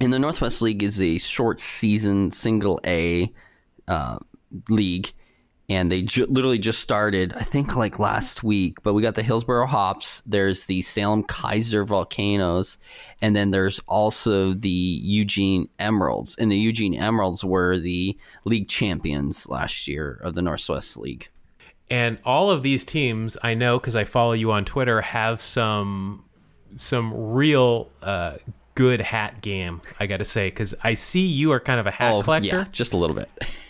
[0.00, 3.30] And the Northwest League is a short season single A
[3.90, 4.18] uh,
[4.68, 5.12] league.
[5.68, 8.82] And they ju- literally just started, I think, like last week.
[8.82, 10.20] But we got the Hillsboro Hops.
[10.26, 12.76] There's the Salem Keizer Volcanoes.
[13.22, 16.34] And then there's also the Eugene Emeralds.
[16.36, 21.28] And the Eugene Emeralds were the league champions last year of the Northwest League.
[21.88, 26.24] And all of these teams, I know because I follow you on Twitter, have some
[26.76, 28.34] some real uh,
[28.74, 29.82] good hat game.
[30.00, 32.48] I got to say because I see you are kind of a hat collector.
[32.52, 33.30] Oh, yeah, just a little bit.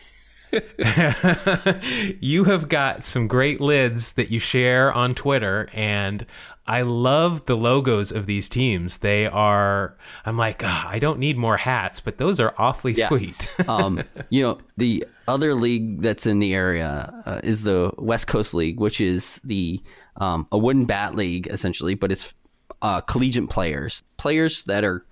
[2.21, 6.27] you have got some great lids that you share on Twitter, and
[6.67, 8.99] I love the logos of these teams.
[8.99, 9.97] They are.
[10.25, 13.09] I'm like, "Ah, I don't need more hats, but those are awfully Yeah.
[13.09, 13.53] sweet.
[13.69, 18.55] um, you know, the other league that's in the area uh, is the West Coast
[18.55, 19.81] League, which is the
[20.17, 22.35] um, a wooden bat league essentially, but it's
[22.83, 25.05] uh, collegiate players, players that are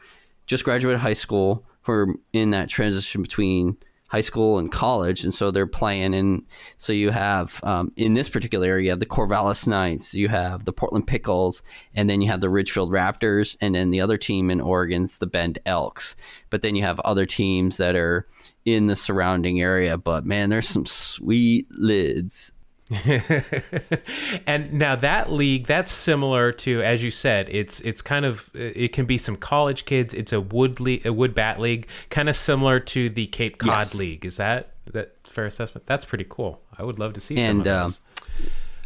[0.46, 3.76] just graduated high school who are in that transition between
[4.08, 6.14] high school and college, and so they're playing.
[6.14, 6.42] And
[6.76, 10.64] so you have um, in this particular area, you have the Corvallis Knights, you have
[10.64, 11.62] the Portland Pickles,
[11.94, 15.26] and then you have the Ridgefield Raptors, and then the other team in Oregon's the
[15.26, 16.16] Bend Elks.
[16.50, 18.26] But then you have other teams that are
[18.64, 19.96] in the surrounding area.
[19.96, 22.52] But man, there's some sweet lids
[24.46, 28.94] and now that league that's similar to as you said it's it's kind of it
[28.94, 30.14] can be some college kids.
[30.14, 33.80] It's a wood league a wood bat league kind of similar to the cape cod
[33.80, 33.94] yes.
[33.94, 34.24] league.
[34.24, 35.86] Is that that fair assessment?
[35.86, 36.62] That's pretty cool.
[36.78, 37.96] I would love to see and some of, um,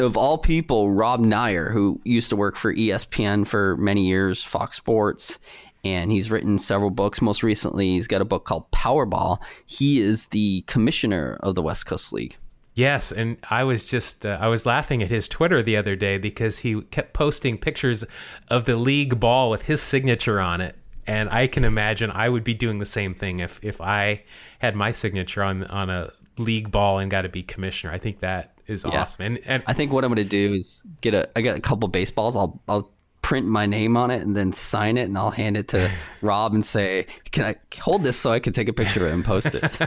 [0.00, 4.76] of all people rob Neyer who used to work for espn for many years fox
[4.76, 5.38] sports
[5.84, 7.22] and he's written several books.
[7.22, 9.38] Most recently he's got a book called powerball.
[9.66, 12.36] He is the commissioner of the west coast league
[12.74, 16.16] Yes, and I was just uh, I was laughing at his Twitter the other day
[16.16, 18.04] because he kept posting pictures
[18.48, 20.74] of the league ball with his signature on it,
[21.06, 24.22] and I can imagine I would be doing the same thing if if I
[24.60, 27.92] had my signature on on a league ball and got to be commissioner.
[27.92, 29.02] I think that is yeah.
[29.02, 29.26] awesome.
[29.26, 31.60] And and I think what I'm going to do is get a I got a
[31.60, 32.36] couple baseballs.
[32.36, 32.90] I'll I'll
[33.32, 35.90] print my name on it and then sign it and I'll hand it to
[36.20, 39.14] Rob and say, "Can I hold this so I can take a picture of it
[39.14, 39.78] and post it?"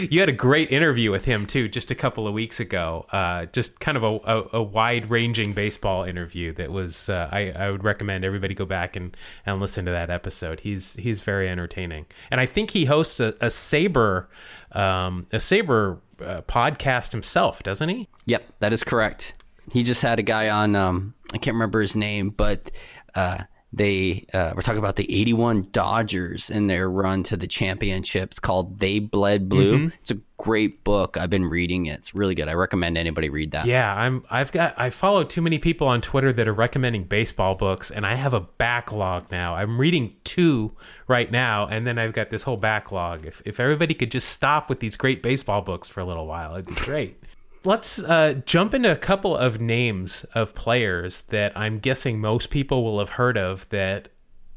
[0.10, 3.06] you had a great interview with him too, just a couple of weeks ago.
[3.12, 7.08] Uh, just kind of a, a, a wide-ranging baseball interview that was.
[7.08, 10.58] Uh, I, I would recommend everybody go back and, and listen to that episode.
[10.58, 14.26] He's he's very entertaining, and I think he hosts a, a SABR
[14.72, 18.08] um, a SABR uh, podcast himself, doesn't he?
[18.26, 19.34] Yep, that is correct.
[19.72, 20.74] He just had a guy on.
[20.74, 22.70] Um, I can't remember his name, but
[23.14, 28.38] uh, they uh, were talking about the 81 Dodgers and their run to the championships
[28.38, 29.78] called They Bled Blue.
[29.78, 29.96] Mm-hmm.
[30.00, 31.16] It's a great book.
[31.16, 32.00] I've been reading it.
[32.00, 32.48] It's really good.
[32.48, 33.64] I recommend anybody read that.
[33.64, 37.54] Yeah, I'm I've got I follow too many people on Twitter that are recommending baseball
[37.54, 39.54] books and I have a backlog now.
[39.54, 40.72] I'm reading two
[41.08, 43.24] right now and then I've got this whole backlog.
[43.24, 46.52] If if everybody could just stop with these great baseball books for a little while,
[46.54, 47.21] it'd be great
[47.64, 52.84] let's uh, jump into a couple of names of players that I'm guessing most people
[52.84, 54.08] will have heard of that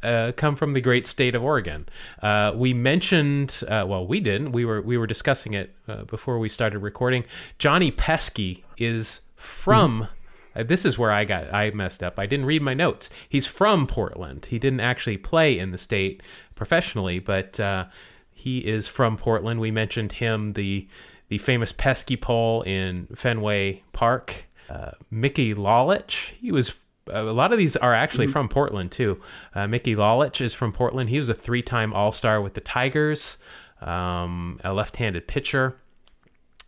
[0.04, 1.88] uh, come from the great state of Oregon.
[2.22, 4.52] Uh, we mentioned, uh, well, we didn't.
[4.52, 7.26] We were we were discussing it uh, before we started recording.
[7.58, 10.08] Johnny Pesky is from.
[10.56, 10.68] Mm-hmm.
[10.68, 12.20] this is where I got I messed up.
[12.20, 13.10] I didn't read my notes.
[13.28, 14.46] He's from Portland.
[14.50, 16.22] He didn't actually play in the state
[16.54, 17.86] professionally, but uh,
[18.32, 19.60] he is from Portland.
[19.60, 20.88] We mentioned him the
[21.36, 24.45] the famous pesky pole in Fenway Park.
[24.69, 26.74] Uh, Mickey Lolich, he was.
[27.10, 28.34] a lot of these are actually mm-hmm.
[28.34, 29.21] from Portland too.
[29.54, 31.10] Uh, Mickey Lolich is from Portland.
[31.10, 33.38] He was a three-time All-Star with the Tigers,
[33.82, 35.76] um, a left-handed pitcher.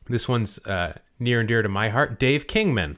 [0.07, 2.19] This one's uh, near and dear to my heart.
[2.19, 2.97] Dave Kingman.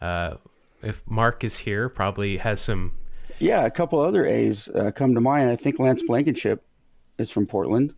[0.00, 0.36] Uh,
[0.82, 2.92] if Mark is here, probably has some.
[3.40, 5.50] Yeah, a couple other A's uh, come to mind.
[5.50, 6.64] I think Lance Blankenship
[7.18, 7.94] is from Portland.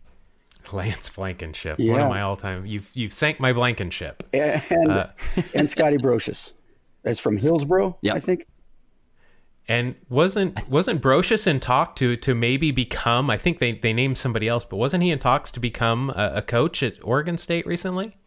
[0.71, 1.91] Lance Blankenship, yeah.
[1.91, 2.65] one of my all-time.
[2.65, 4.23] You've you've sank my Blankenship.
[4.33, 5.07] And uh,
[5.55, 6.53] and Scotty Brosius,
[7.03, 8.15] that's from Hillsboro, yep.
[8.15, 8.47] I think.
[9.67, 13.29] And wasn't wasn't Brosius in talk to to maybe become?
[13.29, 16.33] I think they they named somebody else, but wasn't he in talks to become a,
[16.35, 18.17] a coach at Oregon State recently?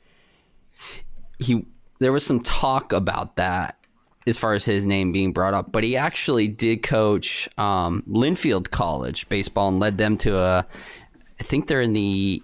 [1.38, 1.66] He
[2.00, 3.78] there was some talk about that
[4.26, 8.70] as far as his name being brought up, but he actually did coach um, Linfield
[8.70, 10.66] College baseball and led them to a
[11.40, 12.42] I think they're in the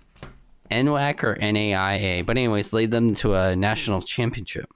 [0.70, 4.70] NWAC or NAIA, but anyways, lead them to a national championship.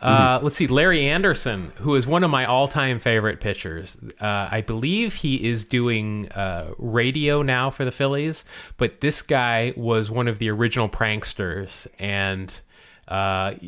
[0.00, 3.96] Uh, let's see, Larry Andersen, who is one of my all-time favorite pitchers.
[4.20, 8.44] Uh, I believe he is doing uh, radio now for the Phillies,
[8.76, 12.60] but this guy was one of the original pranksters, and
[13.08, 13.58] uh,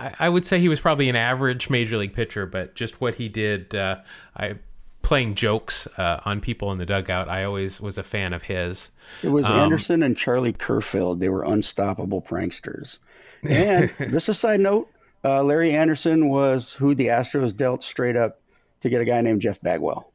[0.00, 3.14] I, I, would say he was probably an average major league pitcher, but just what
[3.14, 3.98] he did, uh,
[4.36, 4.56] I
[5.02, 7.28] playing jokes uh, on people in the dugout.
[7.28, 8.90] I always was a fan of his.
[9.22, 11.20] It was um, Andersen and Charlie Kerfeld.
[11.20, 12.98] They were unstoppable pranksters.
[13.42, 14.88] And just a side note,
[15.24, 18.40] uh, Larry Andersen was who the Astros dealt straight up
[18.80, 20.12] to get a guy named Jeff Bagwell.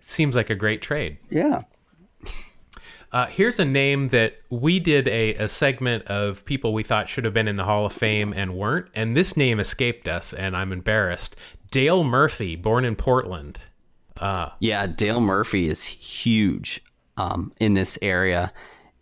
[0.00, 1.18] Seems like a great trade.
[1.30, 1.62] Yeah.
[3.14, 7.24] Uh, here's a name that we did a, a segment of people we thought should
[7.24, 10.56] have been in the Hall of Fame and weren't, and this name escaped us, and
[10.56, 11.36] I'm embarrassed.
[11.70, 13.60] Dale Murphy, born in Portland.
[14.16, 16.82] Uh, yeah, Dale Murphy is huge
[17.16, 18.52] um, in this area.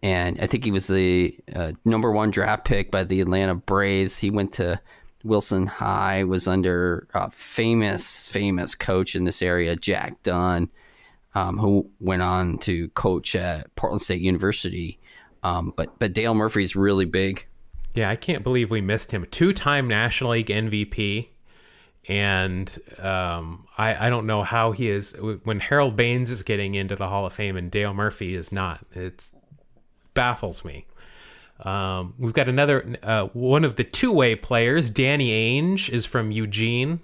[0.02, 4.18] And I think he was the uh, number one draft pick by the Atlanta Braves.
[4.18, 4.80] He went to
[5.22, 10.68] Wilson High, was under a famous, famous coach in this area, Jack Dunn,
[11.34, 14.98] um, who went on to coach at Portland State University.
[15.44, 17.46] Um, but but Dale Murphy's really big.
[17.94, 19.26] Yeah, I can't believe we missed him.
[19.30, 21.28] Two time National League MVP
[22.08, 25.12] and um, I, I don't know how he is
[25.44, 28.84] when Harold Baines is getting into the Hall of Fame and Dale Murphy is not.
[28.92, 29.28] It
[30.14, 30.86] baffles me.
[31.60, 34.90] Um, we've got another uh, one of the two-way players.
[34.90, 37.00] Danny Ainge is from Eugene.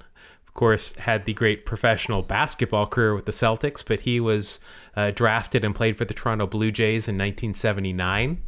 [0.48, 4.58] Of course, had the great professional basketball career with the Celtics, but he was
[4.96, 8.42] uh, drafted and played for the Toronto Blue Jays in 1979.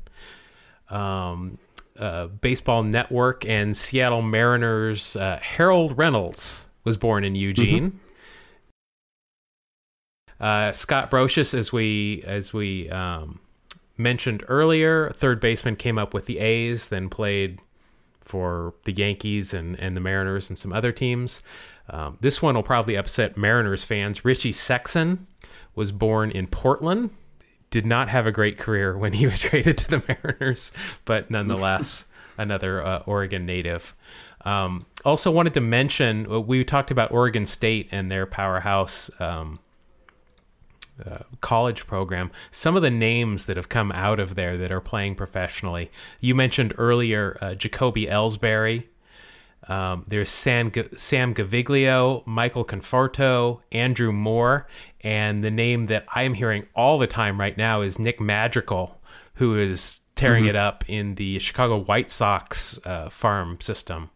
[0.88, 1.58] Um,
[1.98, 5.16] uh, Baseball Network and Seattle Mariners.
[5.16, 7.90] Uh, Harold Reynolds was born in Eugene.
[7.90, 7.96] Mm-hmm.
[10.42, 13.40] Uh, Scott Brosius, as we as we um,
[13.98, 17.58] mentioned earlier, third baseman came up with the A's, then played
[18.22, 21.42] for the Yankees and, and the Mariners and some other teams.
[21.90, 24.24] Um, this one will probably upset Mariners fans.
[24.24, 25.18] Richie Sexson
[25.74, 27.10] was born in Portland,
[27.70, 30.72] did not have a great career when he was traded to the Mariners,
[31.04, 32.06] but nonetheless,
[32.38, 33.94] another uh, Oregon native.
[34.44, 39.58] Um, also, wanted to mention uh, we talked about Oregon State and their powerhouse um,
[41.04, 42.30] uh, college program.
[42.50, 45.90] Some of the names that have come out of there that are playing professionally.
[46.20, 48.84] You mentioned earlier uh, Jacoby Ellsbury.
[49.70, 54.66] Um, there's Sam, Sam Gaviglio, Michael Conforto, Andrew Moore,
[55.02, 59.00] and the name that I'm hearing all the time right now is Nick Madrigal,
[59.34, 60.50] who is tearing mm-hmm.
[60.50, 64.10] it up in the Chicago White Sox uh, farm system.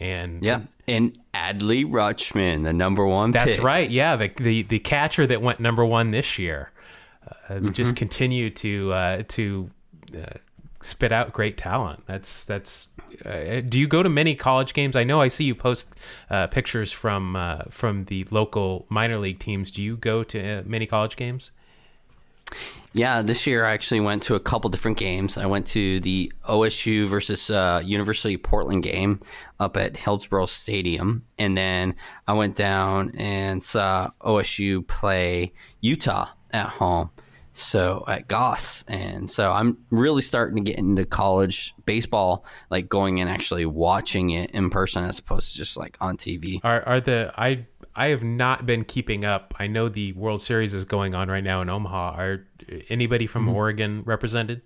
[0.00, 3.30] And yeah, and Adley Rutschman, the number one.
[3.30, 3.64] That's pick.
[3.64, 3.88] right.
[3.88, 6.72] Yeah, the, the the catcher that went number one this year.
[7.24, 7.70] Uh, mm-hmm.
[7.72, 9.70] Just continue to uh, to
[10.16, 10.38] uh,
[10.80, 12.02] spit out great talent.
[12.06, 12.88] That's that's.
[13.24, 14.96] Uh, do you go to many college games?
[14.96, 15.86] I know I see you post
[16.30, 19.70] uh, pictures from uh, from the local minor league teams.
[19.70, 21.50] Do you go to uh, many college games?
[22.92, 25.38] Yeah, this year I actually went to a couple different games.
[25.38, 29.20] I went to the OSU versus uh, University of Portland game
[29.60, 31.94] up at Hillsboro Stadium, and then
[32.26, 37.10] I went down and saw OSU play Utah at home
[37.52, 43.20] so at Goss, and so I'm really starting to get into college baseball, like going
[43.20, 46.60] and actually watching it in person as opposed to just like on TV.
[46.62, 49.54] Are are the I I have not been keeping up.
[49.58, 52.14] I know the World Series is going on right now in Omaha.
[52.16, 52.46] Are
[52.88, 53.56] anybody from mm-hmm.
[53.56, 54.62] Oregon represented?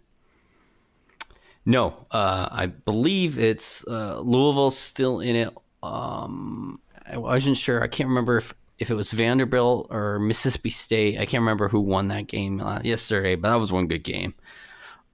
[1.67, 5.57] No, uh, I believe it's uh, Louisville's still in it.
[5.83, 7.83] Um, I wasn't sure.
[7.83, 11.19] I can't remember if if it was Vanderbilt or Mississippi State.
[11.19, 14.35] I can't remember who won that game yesterday, but that was one good game.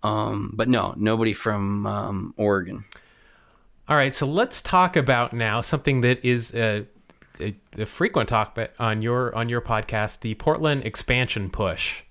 [0.03, 2.83] Um, but no, nobody from um, Oregon.
[3.89, 6.85] All right, so let's talk about now something that is a,
[7.39, 12.03] a, a frequent talk on your on your podcast, the Portland expansion push.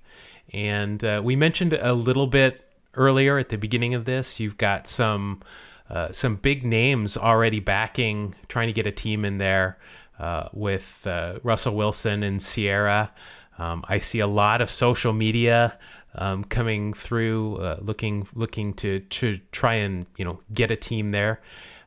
[0.54, 4.40] And uh, we mentioned a little bit earlier at the beginning of this.
[4.40, 5.42] You've got some
[5.90, 9.78] uh, some big names already backing, trying to get a team in there
[10.20, 13.12] uh, with uh, Russell Wilson and Ciara.
[13.58, 15.78] Um, I see a lot of social media
[16.16, 21.10] um, coming through, uh, looking looking to to try and you know get a team
[21.10, 21.42] there.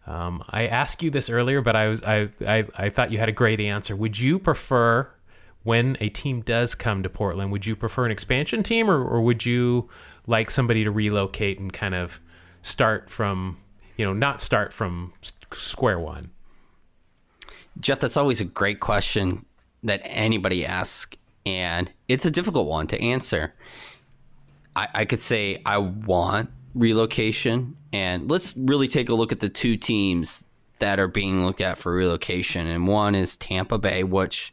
[0.07, 3.29] Um, I asked you this earlier, but I was I, I I thought you had
[3.29, 3.95] a great answer.
[3.97, 5.09] Would you prefer
[5.63, 7.53] when a team does come to Portland?
[7.53, 9.89] Would you prefer an expansion team, or, or would you
[10.27, 12.21] like somebody to relocate and kind of
[12.63, 13.59] start from
[13.97, 15.13] you know not start from
[15.53, 16.31] square one?
[17.81, 19.45] Jeff, that's always a great question
[19.83, 23.55] that anybody asks, and it's a difficult one to answer.
[24.77, 29.49] I, I could say I want relocation, and let's really take a look at the
[29.49, 30.47] two teams
[30.79, 32.67] that are being looked at for relocation.
[32.67, 34.53] And one is Tampa Bay, which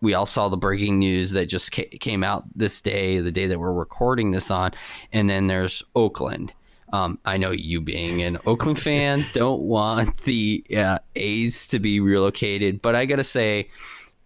[0.00, 3.60] we all saw the breaking news that just came out this day, the day that
[3.60, 4.72] we're recording this on.
[5.12, 6.52] And then there's Oakland.
[6.92, 12.00] Um, I know you being an Oakland fan don't want the uh, A's to be
[12.00, 13.70] relocated, but I gotta say,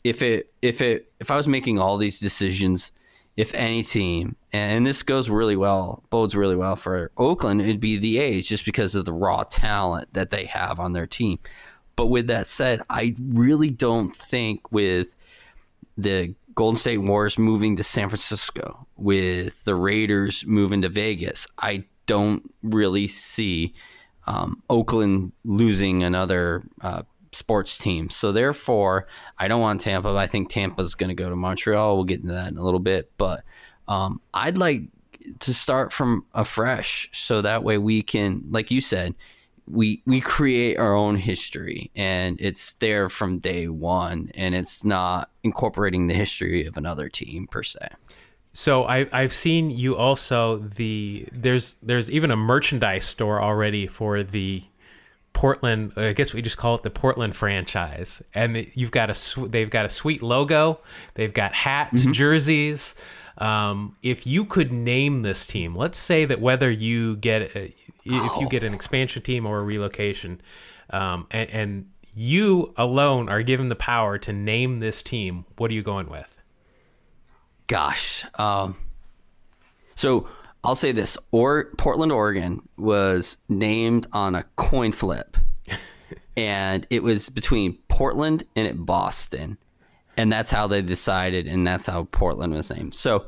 [0.05, 2.93] if it if it if I was making all these decisions,
[3.37, 7.99] if any team, and this goes really well, bodes really well for Oakland, it'd be
[7.99, 11.39] the A's just because of the raw talent that they have on their team.
[11.97, 15.15] But with that said, I really don't think with
[15.97, 21.85] the Golden State Warriors moving to San Francisco, with the Raiders moving to Vegas, I
[22.07, 23.75] don't really see
[24.27, 27.03] um, Oakland losing another uh,
[27.33, 28.11] sports team.
[28.11, 29.07] So therefore,
[29.39, 30.09] I don't want Tampa.
[30.09, 31.97] I think Tampa's going to go to Montreal.
[31.97, 33.45] We'll get into that in a little bit, but
[33.89, 34.83] um, I'd like
[35.41, 39.15] to start from afresh, so that way we can, like you said,
[39.69, 45.31] we we create our own history, and it's there from day one, and it's not
[45.43, 47.89] incorporating the history of another team per se.
[48.57, 54.23] So I, I've seen you also the there's there's even a merchandise store already for
[54.23, 54.65] the
[55.35, 55.93] Portland.
[55.95, 59.69] I guess we just call it the Portland franchise, and you've got a sw- they've
[59.69, 60.81] got a sweet logo.
[61.17, 62.95] They've got hats, jerseys.
[63.37, 67.75] Um, if you could name this team, let's say that whether you get a,
[68.07, 70.41] if you get an expansion team or a relocation,
[70.89, 75.75] um, and, and you alone are given the power to name this team, what are
[75.75, 76.36] you going with?
[77.67, 78.25] Gosh.
[78.37, 78.77] Um,
[79.95, 80.29] so
[80.63, 85.37] I'll say this: or Portland, Oregon, was named on a coin flip,
[86.37, 89.59] and it was between Portland and Boston,
[90.17, 92.95] and that's how they decided, and that's how Portland was named.
[92.95, 93.27] So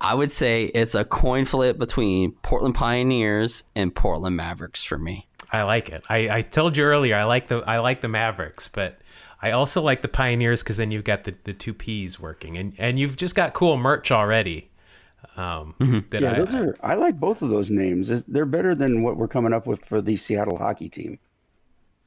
[0.00, 5.26] I would say it's a coin flip between Portland Pioneers and Portland Mavericks for me.
[5.50, 6.02] I like it.
[6.08, 8.98] I, I told you earlier I like the I like the Mavericks, but
[9.42, 12.72] I also like the Pioneers because then you've got the, the two P's working, and
[12.78, 14.70] and you've just got cool merch already.
[15.36, 15.74] Um,
[16.10, 16.76] that Yeah, I, those are.
[16.82, 18.24] I like both of those names.
[18.24, 21.18] They're better than what we're coming up with for the Seattle hockey team.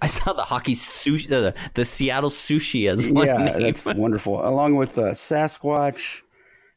[0.00, 3.60] I saw the hockey sushi, the, the Seattle sushi as one yeah, name.
[3.60, 4.46] that's wonderful.
[4.46, 6.22] Along with uh, Sasquatch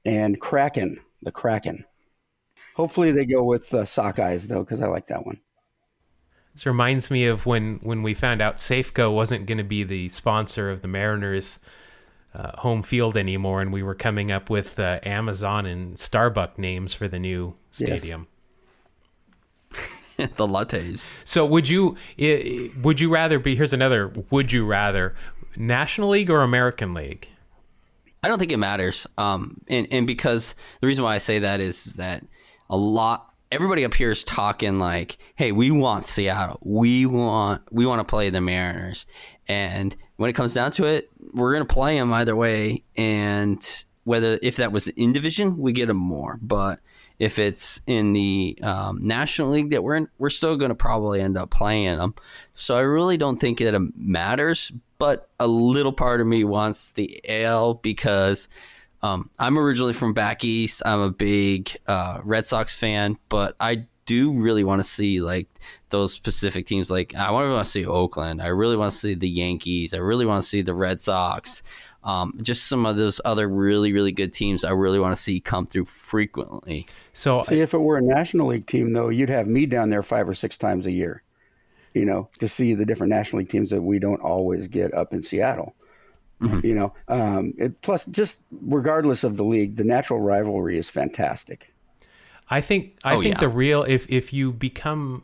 [0.03, 1.85] and Kraken, the Kraken.
[2.75, 5.39] Hopefully they go with uh, Sockeyes though, because I like that one.
[6.55, 10.09] This reminds me of when when we found out Safeco wasn't going to be the
[10.09, 11.59] sponsor of the Mariners
[12.33, 16.93] uh, home field anymore, and we were coming up with uh, Amazon and Starbucks names
[16.93, 17.99] for the new Yes.
[18.01, 18.27] stadium.
[20.17, 21.11] the lattes.
[21.25, 23.55] So would you i- i- would you rather be?
[23.55, 24.11] Here's another.
[24.29, 25.13] Would you rather
[25.57, 27.27] National League or American League?
[28.23, 29.05] I don't think it matters.
[29.17, 32.23] Um, and, and because the reason why I say that is, that
[32.71, 36.59] a lot, everybody up here is talking like, hey, we want Seattle.
[36.61, 39.05] We want, we want to play the Mariners.
[39.47, 42.83] And when it comes down to it, we're going to play them either way.
[42.95, 46.39] And whether, if that was in division, we get them more.
[46.41, 46.79] But
[47.19, 51.21] if it's in the um, National League that we're in, we're still going to probably
[51.21, 52.15] end up playing them.
[52.53, 54.71] So I really don't think that it matters.
[54.97, 58.47] But a little part of me wants the AL because
[59.01, 60.81] um, I'm originally from back east.
[60.85, 65.47] I'm a big uh, Red Sox fan, but I do really want to see like
[65.89, 66.89] those specific teams.
[66.89, 68.41] Like I want to see Oakland.
[68.41, 69.93] I really want to see the Yankees.
[69.93, 71.63] I really want to see the Red Sox.
[72.03, 74.63] Um, just some of those other really really good teams.
[74.63, 76.87] I really want to see come through frequently.
[77.13, 80.03] So See, if it were a National League team though, you'd have me down there
[80.03, 81.23] five or six times a year.
[81.93, 85.13] You know, to see the different National League teams that we don't always get up
[85.13, 85.75] in Seattle.
[86.41, 91.73] You know, um, it, plus just regardless of the league, the natural rivalry is fantastic.
[92.49, 93.39] I think I Oh, think yeah.
[93.39, 95.23] the real if if you become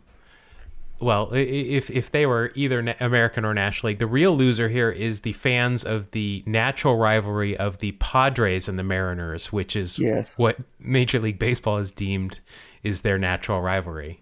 [1.00, 4.70] well i- i- if if they were either American or National League, the real loser
[4.70, 9.76] here is the fans of the natural rivalry of the Padres and the Mariners, which
[9.76, 10.38] is Yes.
[10.38, 12.40] what Major League Baseball has deemed
[12.84, 14.22] is their natural rivalry.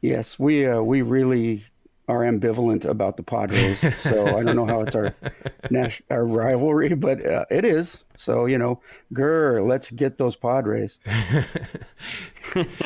[0.00, 1.64] Yes, we uh, we really
[2.08, 3.80] are ambivalent about the Padres.
[4.00, 5.14] So I don't know how it's our
[5.70, 8.04] nas- our rivalry, but uh, it is.
[8.16, 8.80] So you know,
[9.14, 10.98] grr, let's get those Padres.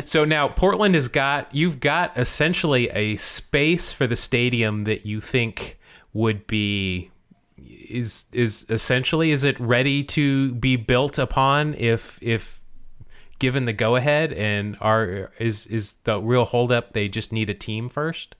[0.04, 5.20] So now Portland has got you've got essentially a space for the stadium that you
[5.20, 5.78] think
[6.12, 7.10] would be
[7.58, 12.62] is is essentially is it ready to be built upon if if
[13.38, 17.54] given the go ahead and are is is the real holdup they just need a
[17.54, 18.34] team first?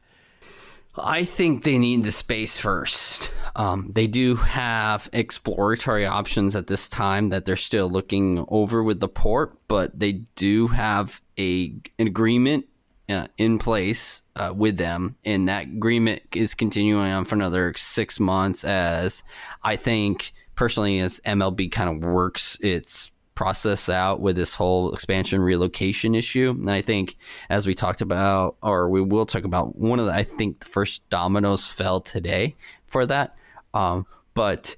[0.99, 3.30] I think they need the space first.
[3.55, 9.01] Um, they do have exploratory options at this time that they're still looking over with
[9.01, 12.66] the port, but they do have a an agreement
[13.09, 18.20] uh, in place uh, with them, and that agreement is continuing on for another six
[18.20, 18.64] months.
[18.64, 19.22] As
[19.62, 25.41] I think personally, as MLB kind of works its process out with this whole expansion
[25.41, 26.51] relocation issue.
[26.51, 27.16] And I think,
[27.49, 30.66] as we talked about, or we will talk about, one of the, I think the
[30.66, 32.57] first dominoes fell today
[32.89, 33.37] for that.
[33.72, 34.74] Um, but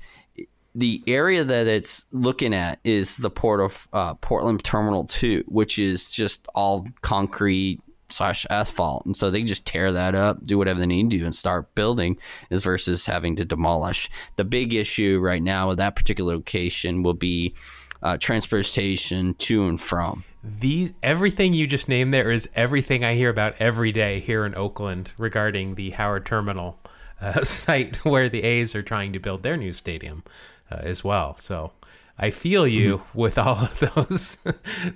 [0.75, 5.79] the area that it's looking at is the port of uh, Portland Terminal 2, which
[5.79, 7.81] is just all concrete
[8.11, 9.05] slash asphalt.
[9.07, 11.75] And so they just tear that up, do whatever they need to do, and start
[11.75, 12.19] building,
[12.51, 14.11] is versus having to demolish.
[14.37, 17.55] The big issue right now with that particular location will be
[18.03, 20.25] uh, transportation to and from.
[20.43, 24.55] These everything you just named there is everything I hear about every day here in
[24.55, 26.79] Oakland regarding the Howard Terminal
[27.21, 30.23] uh, site where the A's are trying to build their new stadium
[30.71, 31.37] uh, as well.
[31.37, 31.73] So
[32.19, 34.39] I feel you with all of those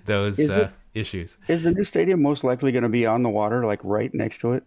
[0.07, 1.37] those Is uh, it- issues.
[1.49, 4.39] Is the new stadium most likely going to be on the water, like right next
[4.43, 4.65] to it?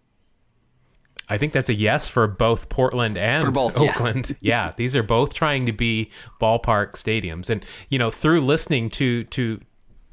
[1.30, 3.90] I think that's a yes for both Portland and For both, yeah.
[3.90, 4.36] Oakland.
[4.42, 4.74] Yeah.
[4.78, 6.12] these are both trying to be
[6.42, 9.60] ballpark stadiums, and you know, through listening to to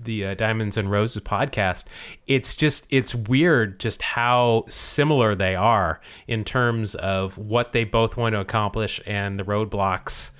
[0.00, 1.84] the uh, Diamonds and Roses podcast,
[2.26, 8.16] it's just it's weird just how similar they are in terms of what they both
[8.16, 10.30] want to accomplish and the roadblocks,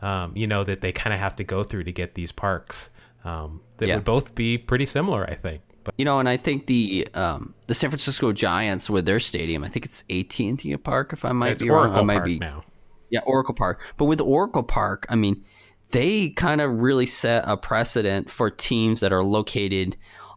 [0.00, 2.88] um, you know, that they kind of have to go through to get these parks.
[3.22, 3.96] Um, that Yeah.
[3.96, 5.60] would both be pretty similar, I think.
[5.84, 9.64] But You know, and I think the um, the San Francisco Giants with their stadium,
[9.64, 11.12] I think it's AT and T Park.
[11.12, 12.64] If I might it's be wrong, Oracle I might Park be now.
[13.10, 13.80] Yeah, Oracle Park.
[13.96, 15.44] But with Oracle Park, I mean,
[15.90, 19.96] they kind of really set a precedent for teams that are located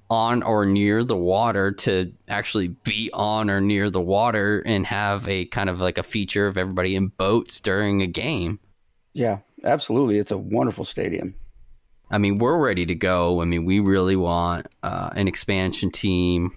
[0.09, 5.27] on or near the water to actually be on or near the water and have
[5.27, 8.59] a kind of like a feature of everybody in boats during a game.
[9.13, 10.17] Yeah, absolutely.
[10.17, 11.35] It's a wonderful stadium.
[12.14, 13.41] I mean, we're ready to go.
[13.41, 16.51] I mean, we really want uh, an expansion team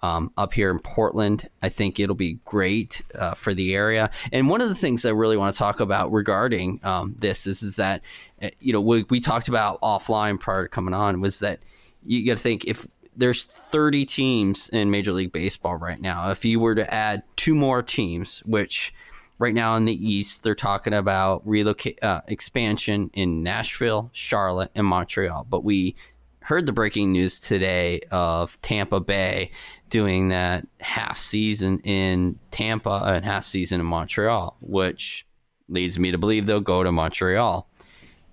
[0.00, 1.48] um, up here in Portland.
[1.60, 4.12] I think it'll be great uh, for the area.
[4.30, 7.64] And one of the things I really want to talk about regarding um, this is,
[7.64, 8.02] is that,
[8.40, 11.58] uh, you know, we, we talked about offline prior to coming on was that
[12.06, 12.86] you got to think if
[13.16, 17.56] there's 30 teams in Major League Baseball right now, if you were to add two
[17.56, 18.94] more teams, which
[19.38, 24.86] right now in the East, they're talking about relocate uh, expansion in Nashville, Charlotte, and
[24.86, 25.46] Montreal.
[25.48, 25.96] But we
[26.40, 29.50] heard the breaking news today of Tampa Bay
[29.90, 35.26] doing that half season in Tampa and half season in Montreal, which
[35.68, 37.68] leads me to believe they'll go to Montreal.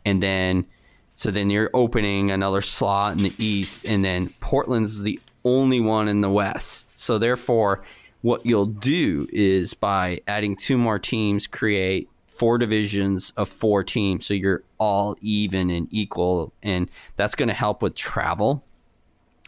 [0.05, 0.65] And then,
[1.13, 6.07] so then you're opening another slot in the East, and then Portland's the only one
[6.07, 6.97] in the West.
[6.97, 7.83] So therefore,
[8.22, 14.26] what you'll do is by adding two more teams, create four divisions of four teams.
[14.26, 16.53] So you're all even and equal.
[16.63, 18.63] And that's going to help with travel.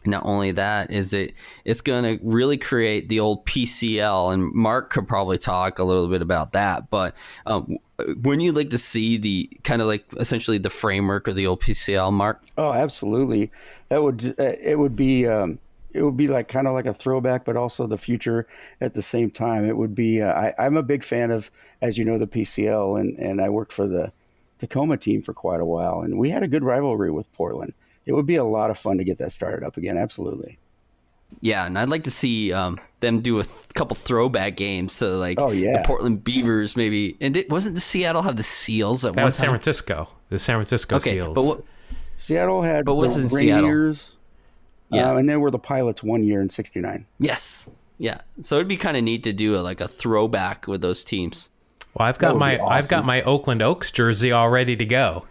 [0.03, 4.89] Not only that, is it it's going to really create the old PCL, and Mark
[4.89, 6.89] could probably talk a little bit about that.
[6.89, 7.15] But
[7.45, 11.45] um, wouldn't you like to see the kind of like essentially the framework of the
[11.45, 12.43] old PCL, Mark?
[12.57, 13.51] Oh, absolutely.
[13.89, 15.59] That would uh, it would be um,
[15.93, 18.47] it would be like kind of like a throwback, but also the future
[18.79, 19.65] at the same time.
[19.65, 20.21] It would be.
[20.21, 23.49] Uh, I, I'm a big fan of, as you know, the PCL, and and I
[23.49, 24.11] worked for the
[24.59, 27.73] Tacoma team for quite a while, and we had a good rivalry with Portland.
[28.05, 29.97] It would be a lot of fun to get that started up again.
[29.97, 30.57] Absolutely.
[31.39, 35.07] Yeah, and I'd like to see um, them do a th- couple throwback games to
[35.07, 35.81] like Oh, yeah.
[35.81, 37.15] the Portland Beavers, maybe.
[37.21, 39.47] And it, wasn't the Seattle have the Seals at That one was San?
[39.49, 41.33] Francisco, the San Francisco Okay, Seals.
[41.33, 41.63] but what,
[42.17, 43.69] Seattle had But what's the in Seattle?
[44.91, 45.11] Rainiers, Yeah.
[45.11, 47.05] uh, and they were the pilots one year in '69.
[47.19, 48.21] yes, yeah.
[48.41, 51.49] So it'd be kind of neat to do a, like a throwback with those teams.
[51.93, 55.25] Well, I've got my be I've got my Oakland Oaks jersey all ready to go.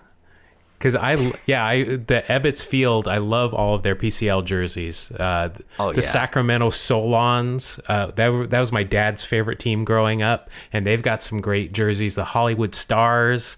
[0.79, 1.15] Cause I
[1.47, 5.11] yeah I the Ebbets Field I love all of their PCL jerseys.
[5.13, 6.09] Uh, Oh, the yeah.
[6.09, 11.23] Sacramento Solons uh, that that was my dad's favorite team growing up, and they've got
[11.23, 12.15] some great jerseys.
[12.15, 13.57] The Hollywood Stars,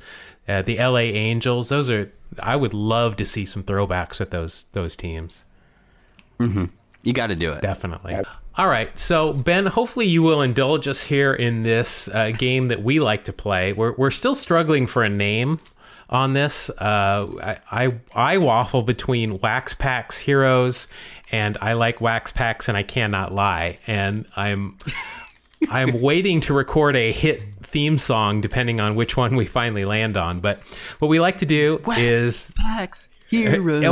[0.48, 1.68] uh, the LA Angels.
[1.68, 5.44] Those are I would love to see some throwbacks with those those teams.
[7.02, 7.62] You got to do it.
[7.62, 8.16] Definitely.
[8.56, 8.96] All right.
[8.98, 13.24] So, Ben, hopefully you will indulge us here in this uh, game that we like
[13.24, 13.72] to play.
[13.72, 15.58] We're, we're still struggling for a name
[16.10, 16.70] on this.
[16.70, 20.86] Uh, I, I, I waffle between Wax Packs Heroes
[21.32, 23.78] and I like Wax Packs and I cannot lie.
[23.86, 24.78] And I'm.
[25.70, 30.16] I'm waiting to record a hit theme song depending on which one we finally land
[30.16, 30.40] on.
[30.40, 30.60] But
[30.98, 33.10] what we like to do is Packs,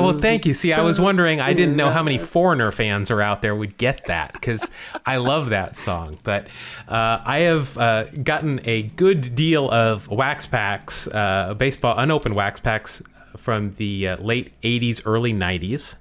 [0.03, 0.53] well, thank you.
[0.53, 3.77] See, I was wondering, I didn't know how many foreigner fans are out there would
[3.79, 4.71] get that because
[5.07, 6.19] I love that song.
[6.23, 6.47] But
[6.89, 12.61] uh, I have uh, gotten a good deal of wax packs, uh, baseball, unopened wax
[12.61, 13.03] packs
[13.37, 15.97] from the uh, late 80s, early 90s.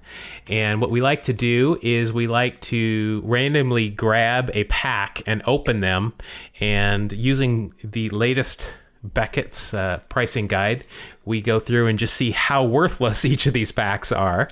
[0.47, 5.41] And what we like to do is we like to randomly grab a pack and
[5.45, 6.13] open them.
[6.59, 8.69] And using the latest
[9.03, 10.85] Beckett's uh, pricing guide,
[11.25, 14.49] we go through and just see how worthless each of these packs are.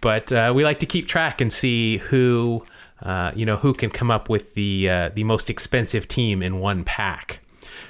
[0.00, 2.64] But uh, we like to keep track and see who,
[3.02, 6.58] uh, you know, who can come up with the uh, the most expensive team in
[6.58, 7.40] one pack.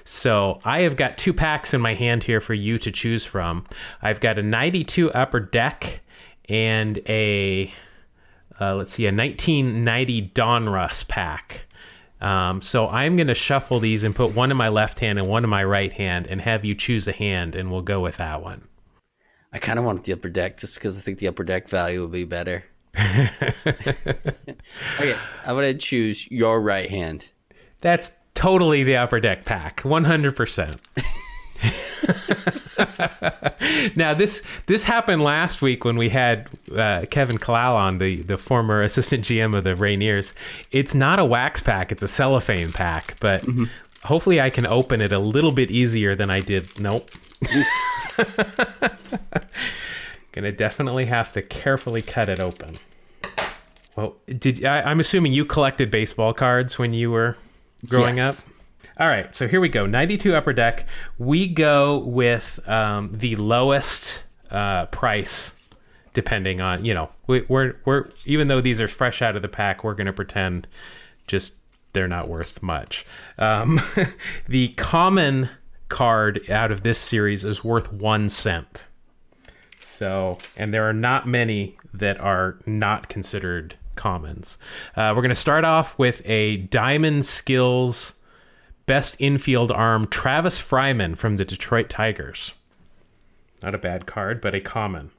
[0.04, 3.64] So I have got two packs in my hand here for you to choose from.
[4.02, 6.02] I've got a 92 upper deck
[6.48, 7.72] and a
[8.60, 11.63] uh, let's see a 1990 Donruss pack.
[12.24, 15.28] Um, so I'm going to shuffle these and put one in my left hand and
[15.28, 18.16] one in my right hand, and have you choose a hand, and we'll go with
[18.16, 18.66] that one.
[19.52, 22.00] I kind of want the upper deck just because I think the upper deck value
[22.00, 22.64] would be better.
[22.98, 23.28] okay,
[25.44, 27.30] I'm gonna choose your right hand.
[27.82, 30.78] That's totally the upper deck pack, 100%.
[33.96, 38.38] now this this happened last week when we had uh, Kevin Kalal on the the
[38.38, 40.34] former assistant GM of the Rainiers.
[40.70, 43.16] It's not a wax pack; it's a cellophane pack.
[43.20, 43.44] But
[44.04, 46.78] hopefully, I can open it a little bit easier than I did.
[46.80, 47.10] Nope.
[50.32, 52.72] Gonna definitely have to carefully cut it open.
[53.96, 57.36] Well, did I, I'm assuming you collected baseball cards when you were
[57.88, 58.46] growing Yes.
[58.48, 58.53] up?
[58.96, 59.86] All right, so here we go.
[59.86, 60.86] 92 upper deck.
[61.18, 64.22] We go with um, the lowest
[64.52, 65.54] uh, price,
[66.12, 69.48] depending on you know we, we're we're even though these are fresh out of the
[69.48, 70.68] pack, we're gonna pretend
[71.26, 71.54] just
[71.92, 73.04] they're not worth much.
[73.36, 73.80] Um,
[74.48, 75.50] the common
[75.88, 78.84] card out of this series is worth one cent.
[79.80, 84.58] So, and there are not many that are not considered commons.
[84.96, 88.14] Uh, we're going to start off with a Diamond Skills
[88.86, 92.54] Best Infield Arm Travis Fryman from the Detroit Tigers.
[93.62, 95.10] Not a bad card, but a common.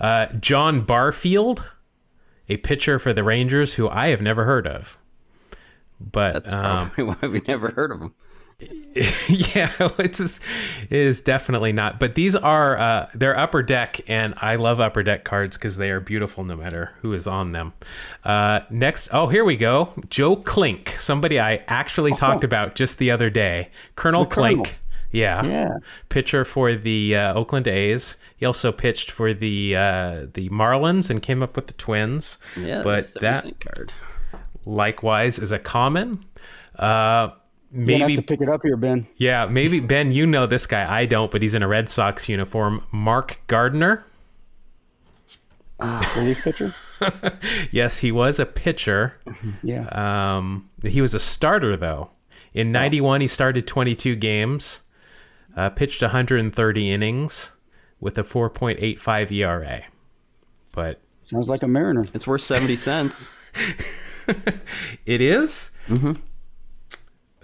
[0.00, 1.68] Uh, John Barfield,
[2.48, 4.96] a pitcher for the Rangers who I have never heard of.
[6.00, 8.14] But That's um, probably why we never heard of him.
[9.28, 10.42] yeah, it's just,
[10.90, 12.00] it is definitely not.
[12.00, 15.90] But these are uh, they're upper deck, and I love upper deck cards because they
[15.90, 17.72] are beautiful no matter who is on them.
[18.24, 23.10] Uh, next, oh here we go, Joe Klink, somebody I actually talked about just the
[23.10, 24.66] other day, Colonel The Colonel.
[25.10, 25.78] Yeah, Yeah.
[26.10, 28.16] pitcher for the uh, Oakland A's.
[28.36, 32.36] He also pitched for the uh, the Marlins and came up with the Twins.
[32.56, 33.92] Yeah, but that card.
[34.66, 36.24] likewise is a common.
[36.78, 37.37] Uh, You're gonna
[37.70, 39.06] maybe have to pick it up here, Ben.
[39.16, 40.90] yeah, maybe Ben, you know this guy.
[40.90, 42.84] I don't, but he's in a Red Sox uniform.
[42.92, 44.04] Mark Gardner.
[46.16, 46.74] Relief pitcher.
[47.70, 49.14] Yes, he was a pitcher.
[49.62, 49.86] Yeah.
[49.92, 52.10] Um, he was a starter though.
[52.54, 54.80] In '91, he started 22 games,
[55.56, 57.52] uh, pitched 130 innings
[58.00, 59.82] with a 4.85 ERA.
[60.72, 62.04] But Sounds like a Mariner.
[62.14, 63.30] It's worth seventy cents.
[65.06, 65.70] it is.
[65.88, 66.12] Mm-hmm.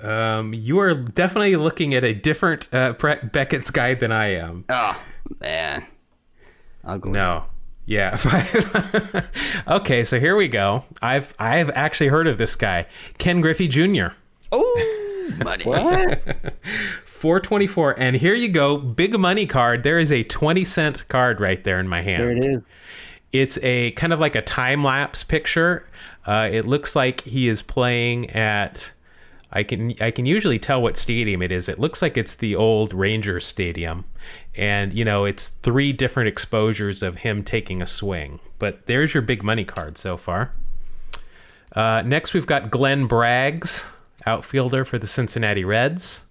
[0.04, 4.64] Um, you are definitely looking at a different uh, Beckett's guide than I am.
[4.68, 5.02] oh
[5.40, 5.84] man,
[6.84, 7.10] I'll go.
[7.10, 7.44] No.
[7.86, 8.18] Yeah.
[9.68, 10.84] okay, so here we go.
[11.02, 12.86] I've I've actually heard of this guy,
[13.18, 14.08] Ken Griffey Jr.
[14.52, 15.64] Oh, money.
[15.64, 16.54] What?
[17.04, 19.82] 424 and here you go, big money card.
[19.82, 22.22] There is a 20 cent card right there in my hand.
[22.22, 22.64] there it is.
[23.32, 25.86] It's a kind of like a time lapse picture.
[26.26, 28.92] Uh, it looks like he is playing at.
[29.54, 31.68] I can I can usually tell what stadium it is.
[31.68, 34.04] It looks like it's the old Rangers Stadium,
[34.56, 38.40] and you know it's three different exposures of him taking a swing.
[38.58, 40.52] But there's your big money card so far.
[41.74, 43.84] Uh, next, we've got Glenn Braggs,
[44.26, 46.22] outfielder for the Cincinnati Reds.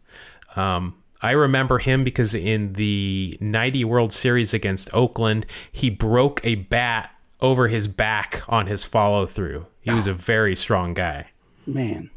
[0.56, 6.56] Um, I remember him because in the 90 World Series against Oakland, he broke a
[6.56, 9.66] bat over his back on his follow through.
[9.82, 11.28] He was a very strong guy.
[11.66, 12.10] Man.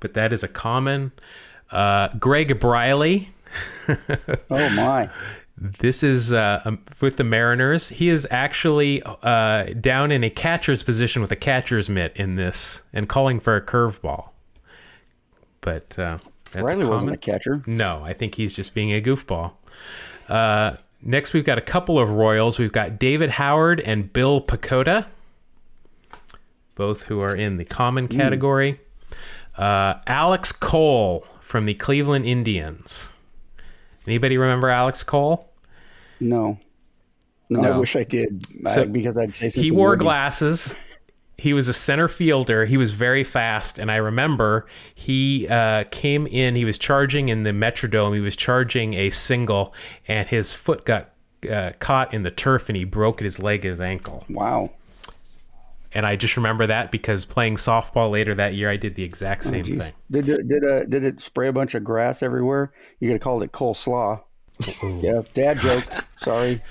[0.00, 1.12] But that is a common.
[1.70, 3.30] Uh, Greg Briley.
[4.50, 5.10] Oh my.
[5.56, 7.90] This is uh, um, with the Mariners.
[7.90, 12.82] He is actually uh, down in a catcher's position with a catcher's mitt in this
[12.92, 14.30] and calling for a curveball.
[15.60, 16.18] But uh,
[16.52, 17.62] that's Riley a wasn't a catcher.
[17.66, 19.54] No, I think he's just being a goofball.
[20.28, 22.58] Uh, next, we've got a couple of Royals.
[22.58, 25.06] We've got David Howard and Bill Pecota,
[26.74, 28.80] both who are in the common category.
[29.60, 33.10] Uh, Alex Cole from the Cleveland Indians.
[34.06, 35.50] Anybody remember Alex Cole?
[36.18, 36.58] No.
[37.50, 39.62] No, I wish I did So, I, because I'd say something.
[39.62, 40.86] He wore glasses.
[41.40, 42.66] He was a center fielder.
[42.66, 46.54] He was very fast, and I remember he uh, came in.
[46.54, 48.14] He was charging in the Metrodome.
[48.14, 49.72] He was charging a single,
[50.06, 51.14] and his foot got
[51.50, 54.26] uh, caught in the turf, and he broke his leg, his ankle.
[54.28, 54.72] Wow.
[55.92, 59.44] And I just remember that because playing softball later that year, I did the exact
[59.44, 59.78] same Jeez.
[59.78, 59.92] thing.
[60.10, 62.72] Did it, did uh, did it spray a bunch of grass everywhere?
[63.00, 64.22] You could have called it coleslaw.
[65.00, 66.00] yeah, dad joked.
[66.16, 66.62] Sorry.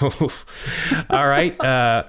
[0.00, 1.58] All right.
[1.60, 2.04] Uh,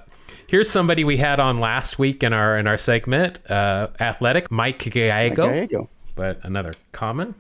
[0.48, 4.80] here's somebody we had on last week in our in our segment, uh, athletic Mike
[4.80, 5.48] Gallego.
[5.48, 5.90] There you go.
[6.16, 7.36] but another common.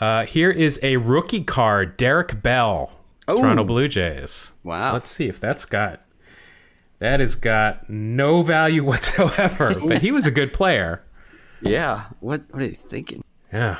[0.00, 2.90] Uh, here is a rookie card, Derek Bell,
[3.26, 4.52] Toronto Blue Jays.
[4.64, 4.94] Wow.
[4.94, 6.02] Let's see if that's got.
[7.00, 11.02] That has got no value whatsoever, but he was a good player.
[11.62, 12.04] Yeah.
[12.20, 13.22] What What are you thinking?
[13.52, 13.78] Yeah.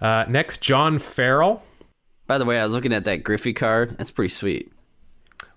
[0.00, 1.62] Uh, next, John Farrell.
[2.26, 3.96] By the way, I was looking at that Griffey card.
[3.96, 4.70] That's pretty sweet.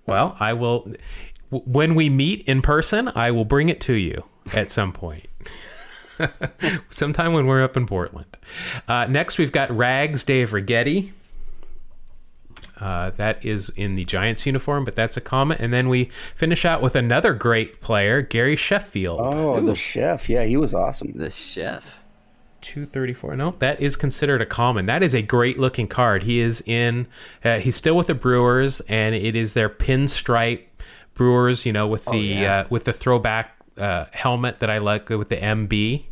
[0.05, 0.93] Well, I will.
[1.49, 5.26] When we meet in person, I will bring it to you at some point.
[6.89, 8.38] Sometime when we're up in Portland.
[8.88, 11.12] Uh, next, we've got Rags Dave Righetti.
[12.80, 15.60] Uh, that is in the Giants uniform, but that's a comment.
[15.60, 19.20] And then we finish out with another great player, Gary Sheffield.
[19.22, 20.30] Oh, the chef.
[20.30, 21.12] Yeah, he was awesome.
[21.14, 22.00] The chef.
[22.62, 23.36] 234.
[23.36, 24.86] No, that is considered a common.
[24.86, 26.24] That is a great looking card.
[26.24, 27.08] He is in,
[27.44, 30.64] uh, he's still with the Brewers, and it is their pinstripe
[31.14, 32.60] Brewers, you know, with the yeah.
[32.60, 36.06] uh, with the throwback uh, helmet that I like with the MB,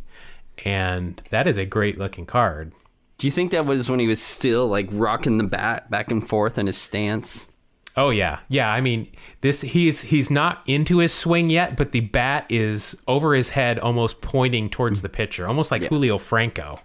[0.64, 2.72] and that is a great looking card.
[3.18, 6.26] Do you think that was when he was still like rocking the bat back and
[6.26, 7.48] forth in his stance?
[7.96, 8.70] Oh yeah, yeah.
[8.70, 9.10] I mean,
[9.40, 13.80] this he's he's not into his swing yet, but the bat is over his head,
[13.80, 16.80] almost pointing towards the pitcher, almost like Julio Franco.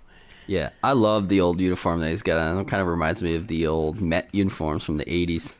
[0.47, 2.57] Yeah, I love the old uniform that he's got on.
[2.57, 5.53] It kind of reminds me of the old Met uniforms from the '80s.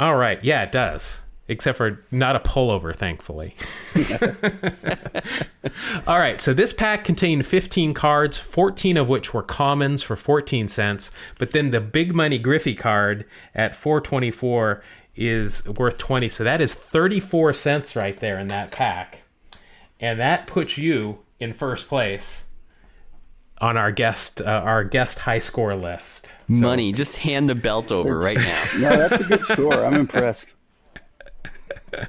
[0.00, 1.20] All right, yeah, it does.
[1.50, 3.56] Except for not a pullover, thankfully.
[6.06, 10.68] All right, so this pack contained 15 cards, 14 of which were commons for 14
[10.68, 11.10] cents.
[11.38, 13.24] But then the big money Griffey card
[13.54, 14.84] at 424
[15.16, 16.28] is worth 20.
[16.28, 19.22] So that is 34 cents right there in that pack.
[19.98, 22.44] And that puts you in first place
[23.60, 26.28] on our guest uh, our guest high score list.
[26.46, 28.64] Money, just hand the belt over right now.
[28.78, 29.84] No, that's a good score.
[29.84, 30.54] I'm impressed.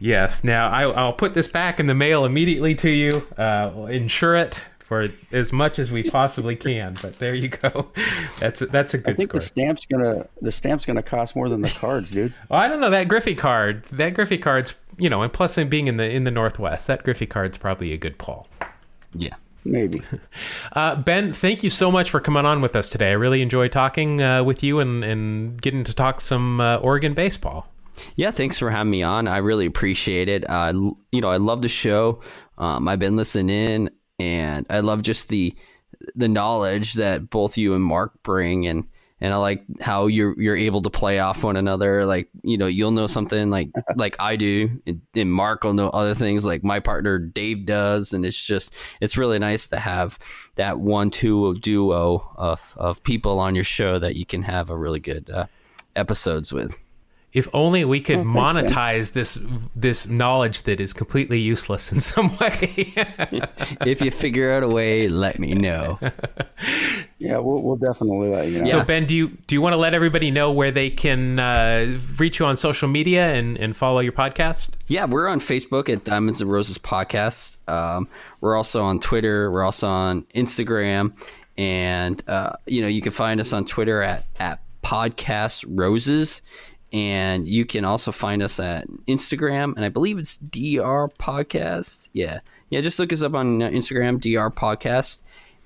[0.00, 0.44] Yes.
[0.44, 3.26] Now I, I'll put this back in the mail immediately to you.
[3.36, 6.96] Uh, we'll insure it for as much as we possibly can.
[7.02, 7.88] But there you go.
[8.38, 9.40] That's a, that's a I good I think score.
[9.40, 12.32] the stamp's gonna the stamp's gonna cost more than the cards, dude.
[12.48, 13.84] Well, I don't know that Griffey card.
[13.90, 17.02] That Griffey card's you know, and plus him being in the in the Northwest, that
[17.02, 18.46] Griffey card's probably a good pull.
[19.14, 19.34] Yeah.
[19.64, 20.00] Maybe.
[20.72, 23.10] Uh, ben, thank you so much for coming on with us today.
[23.10, 27.12] I really enjoy talking uh, with you and, and getting to talk some uh, Oregon
[27.12, 27.68] baseball.
[28.16, 29.28] Yeah, thanks for having me on.
[29.28, 30.48] I really appreciate it.
[30.48, 30.72] Uh,
[31.12, 32.22] you know, I love the show.
[32.58, 35.56] Um, I've been listening in, and I love just the
[36.14, 38.86] the knowledge that both you and Mark bring, and
[39.20, 42.04] and I like how you're you're able to play off one another.
[42.04, 45.88] Like you know, you'll know something like like I do, and, and Mark will know
[45.90, 50.18] other things like my partner Dave does, and it's just it's really nice to have
[50.56, 54.76] that one two duo of of people on your show that you can have a
[54.76, 55.46] really good uh,
[55.96, 56.76] episodes with.
[57.32, 58.66] If only we could Oh, thanks, Ben.
[58.66, 59.38] monetize this
[59.76, 62.94] this knowledge that is completely useless in some way.
[63.84, 65.98] if you figure out a way, let me know.
[67.20, 68.66] Yeah, we'll, we'll definitely let you know.
[68.66, 71.98] So Ben, do you do you want to let everybody know where they can uh,
[72.16, 74.68] reach you on social media and, and follow your podcast?
[74.86, 77.58] Yeah, we're on Facebook at Diamonds and Roses Podcast.
[77.68, 78.06] Um,
[78.40, 79.50] we're also on Twitter.
[79.50, 81.12] We're also on Instagram,
[81.56, 86.40] and uh, you know you can find us on Twitter at at Podcast Roses,
[86.92, 92.08] and you can also find us at Instagram, and I believe it's Dr Podcast.
[92.12, 95.22] Yeah, yeah, just look us up on uh, Instagram, Dr Podcast,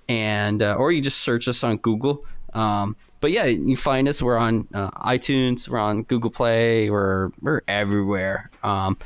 [0.08, 2.24] and uh, or you just search us on Google.
[2.54, 4.20] Um, but yeah, you find us.
[4.20, 5.68] We're on uh, iTunes.
[5.68, 6.90] We're on Google Play.
[6.90, 8.50] We're we're everywhere.
[8.62, 8.98] Um,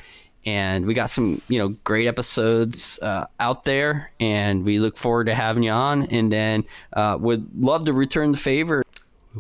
[0.47, 5.25] and we got some you know great episodes uh, out there, and we look forward
[5.25, 6.07] to having you on.
[6.07, 8.83] And then uh, would love to return the favor.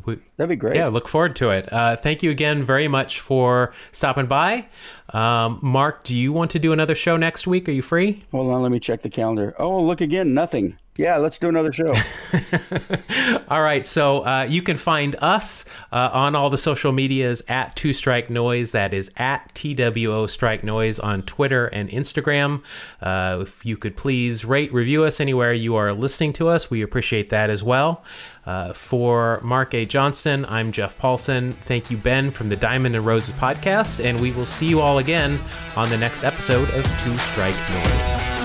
[0.05, 0.77] We- That'd be great.
[0.77, 1.73] Yeah, look forward to it.
[1.73, 4.67] Uh, thank you again very much for stopping by.
[5.11, 7.69] Um, Mark, do you want to do another show next week?
[7.69, 8.23] Are you free?
[8.33, 9.55] Hold on, let me check the calendar.
[9.59, 10.79] Oh, look again, nothing.
[10.99, 11.93] Yeah, let's do another show.
[13.49, 17.77] All right, so uh, you can find us uh, on all the social medias at
[17.77, 18.73] Two Strike Noise.
[18.73, 22.63] That is at TWO Strike Noise on Twitter and Instagram.
[23.01, 26.81] Uh, if you could please rate, review us anywhere you are listening to us, we
[26.83, 28.03] appreciate that as well.
[28.47, 29.85] Uh, for Mark A.
[29.85, 31.53] Johnston, I'm Jeff Paulson.
[31.65, 34.99] Thank you, Ben, from the Diamond and Roses podcast, and we will see you all
[34.99, 35.41] again
[35.75, 38.36] on the next episode of Two Strike Noise.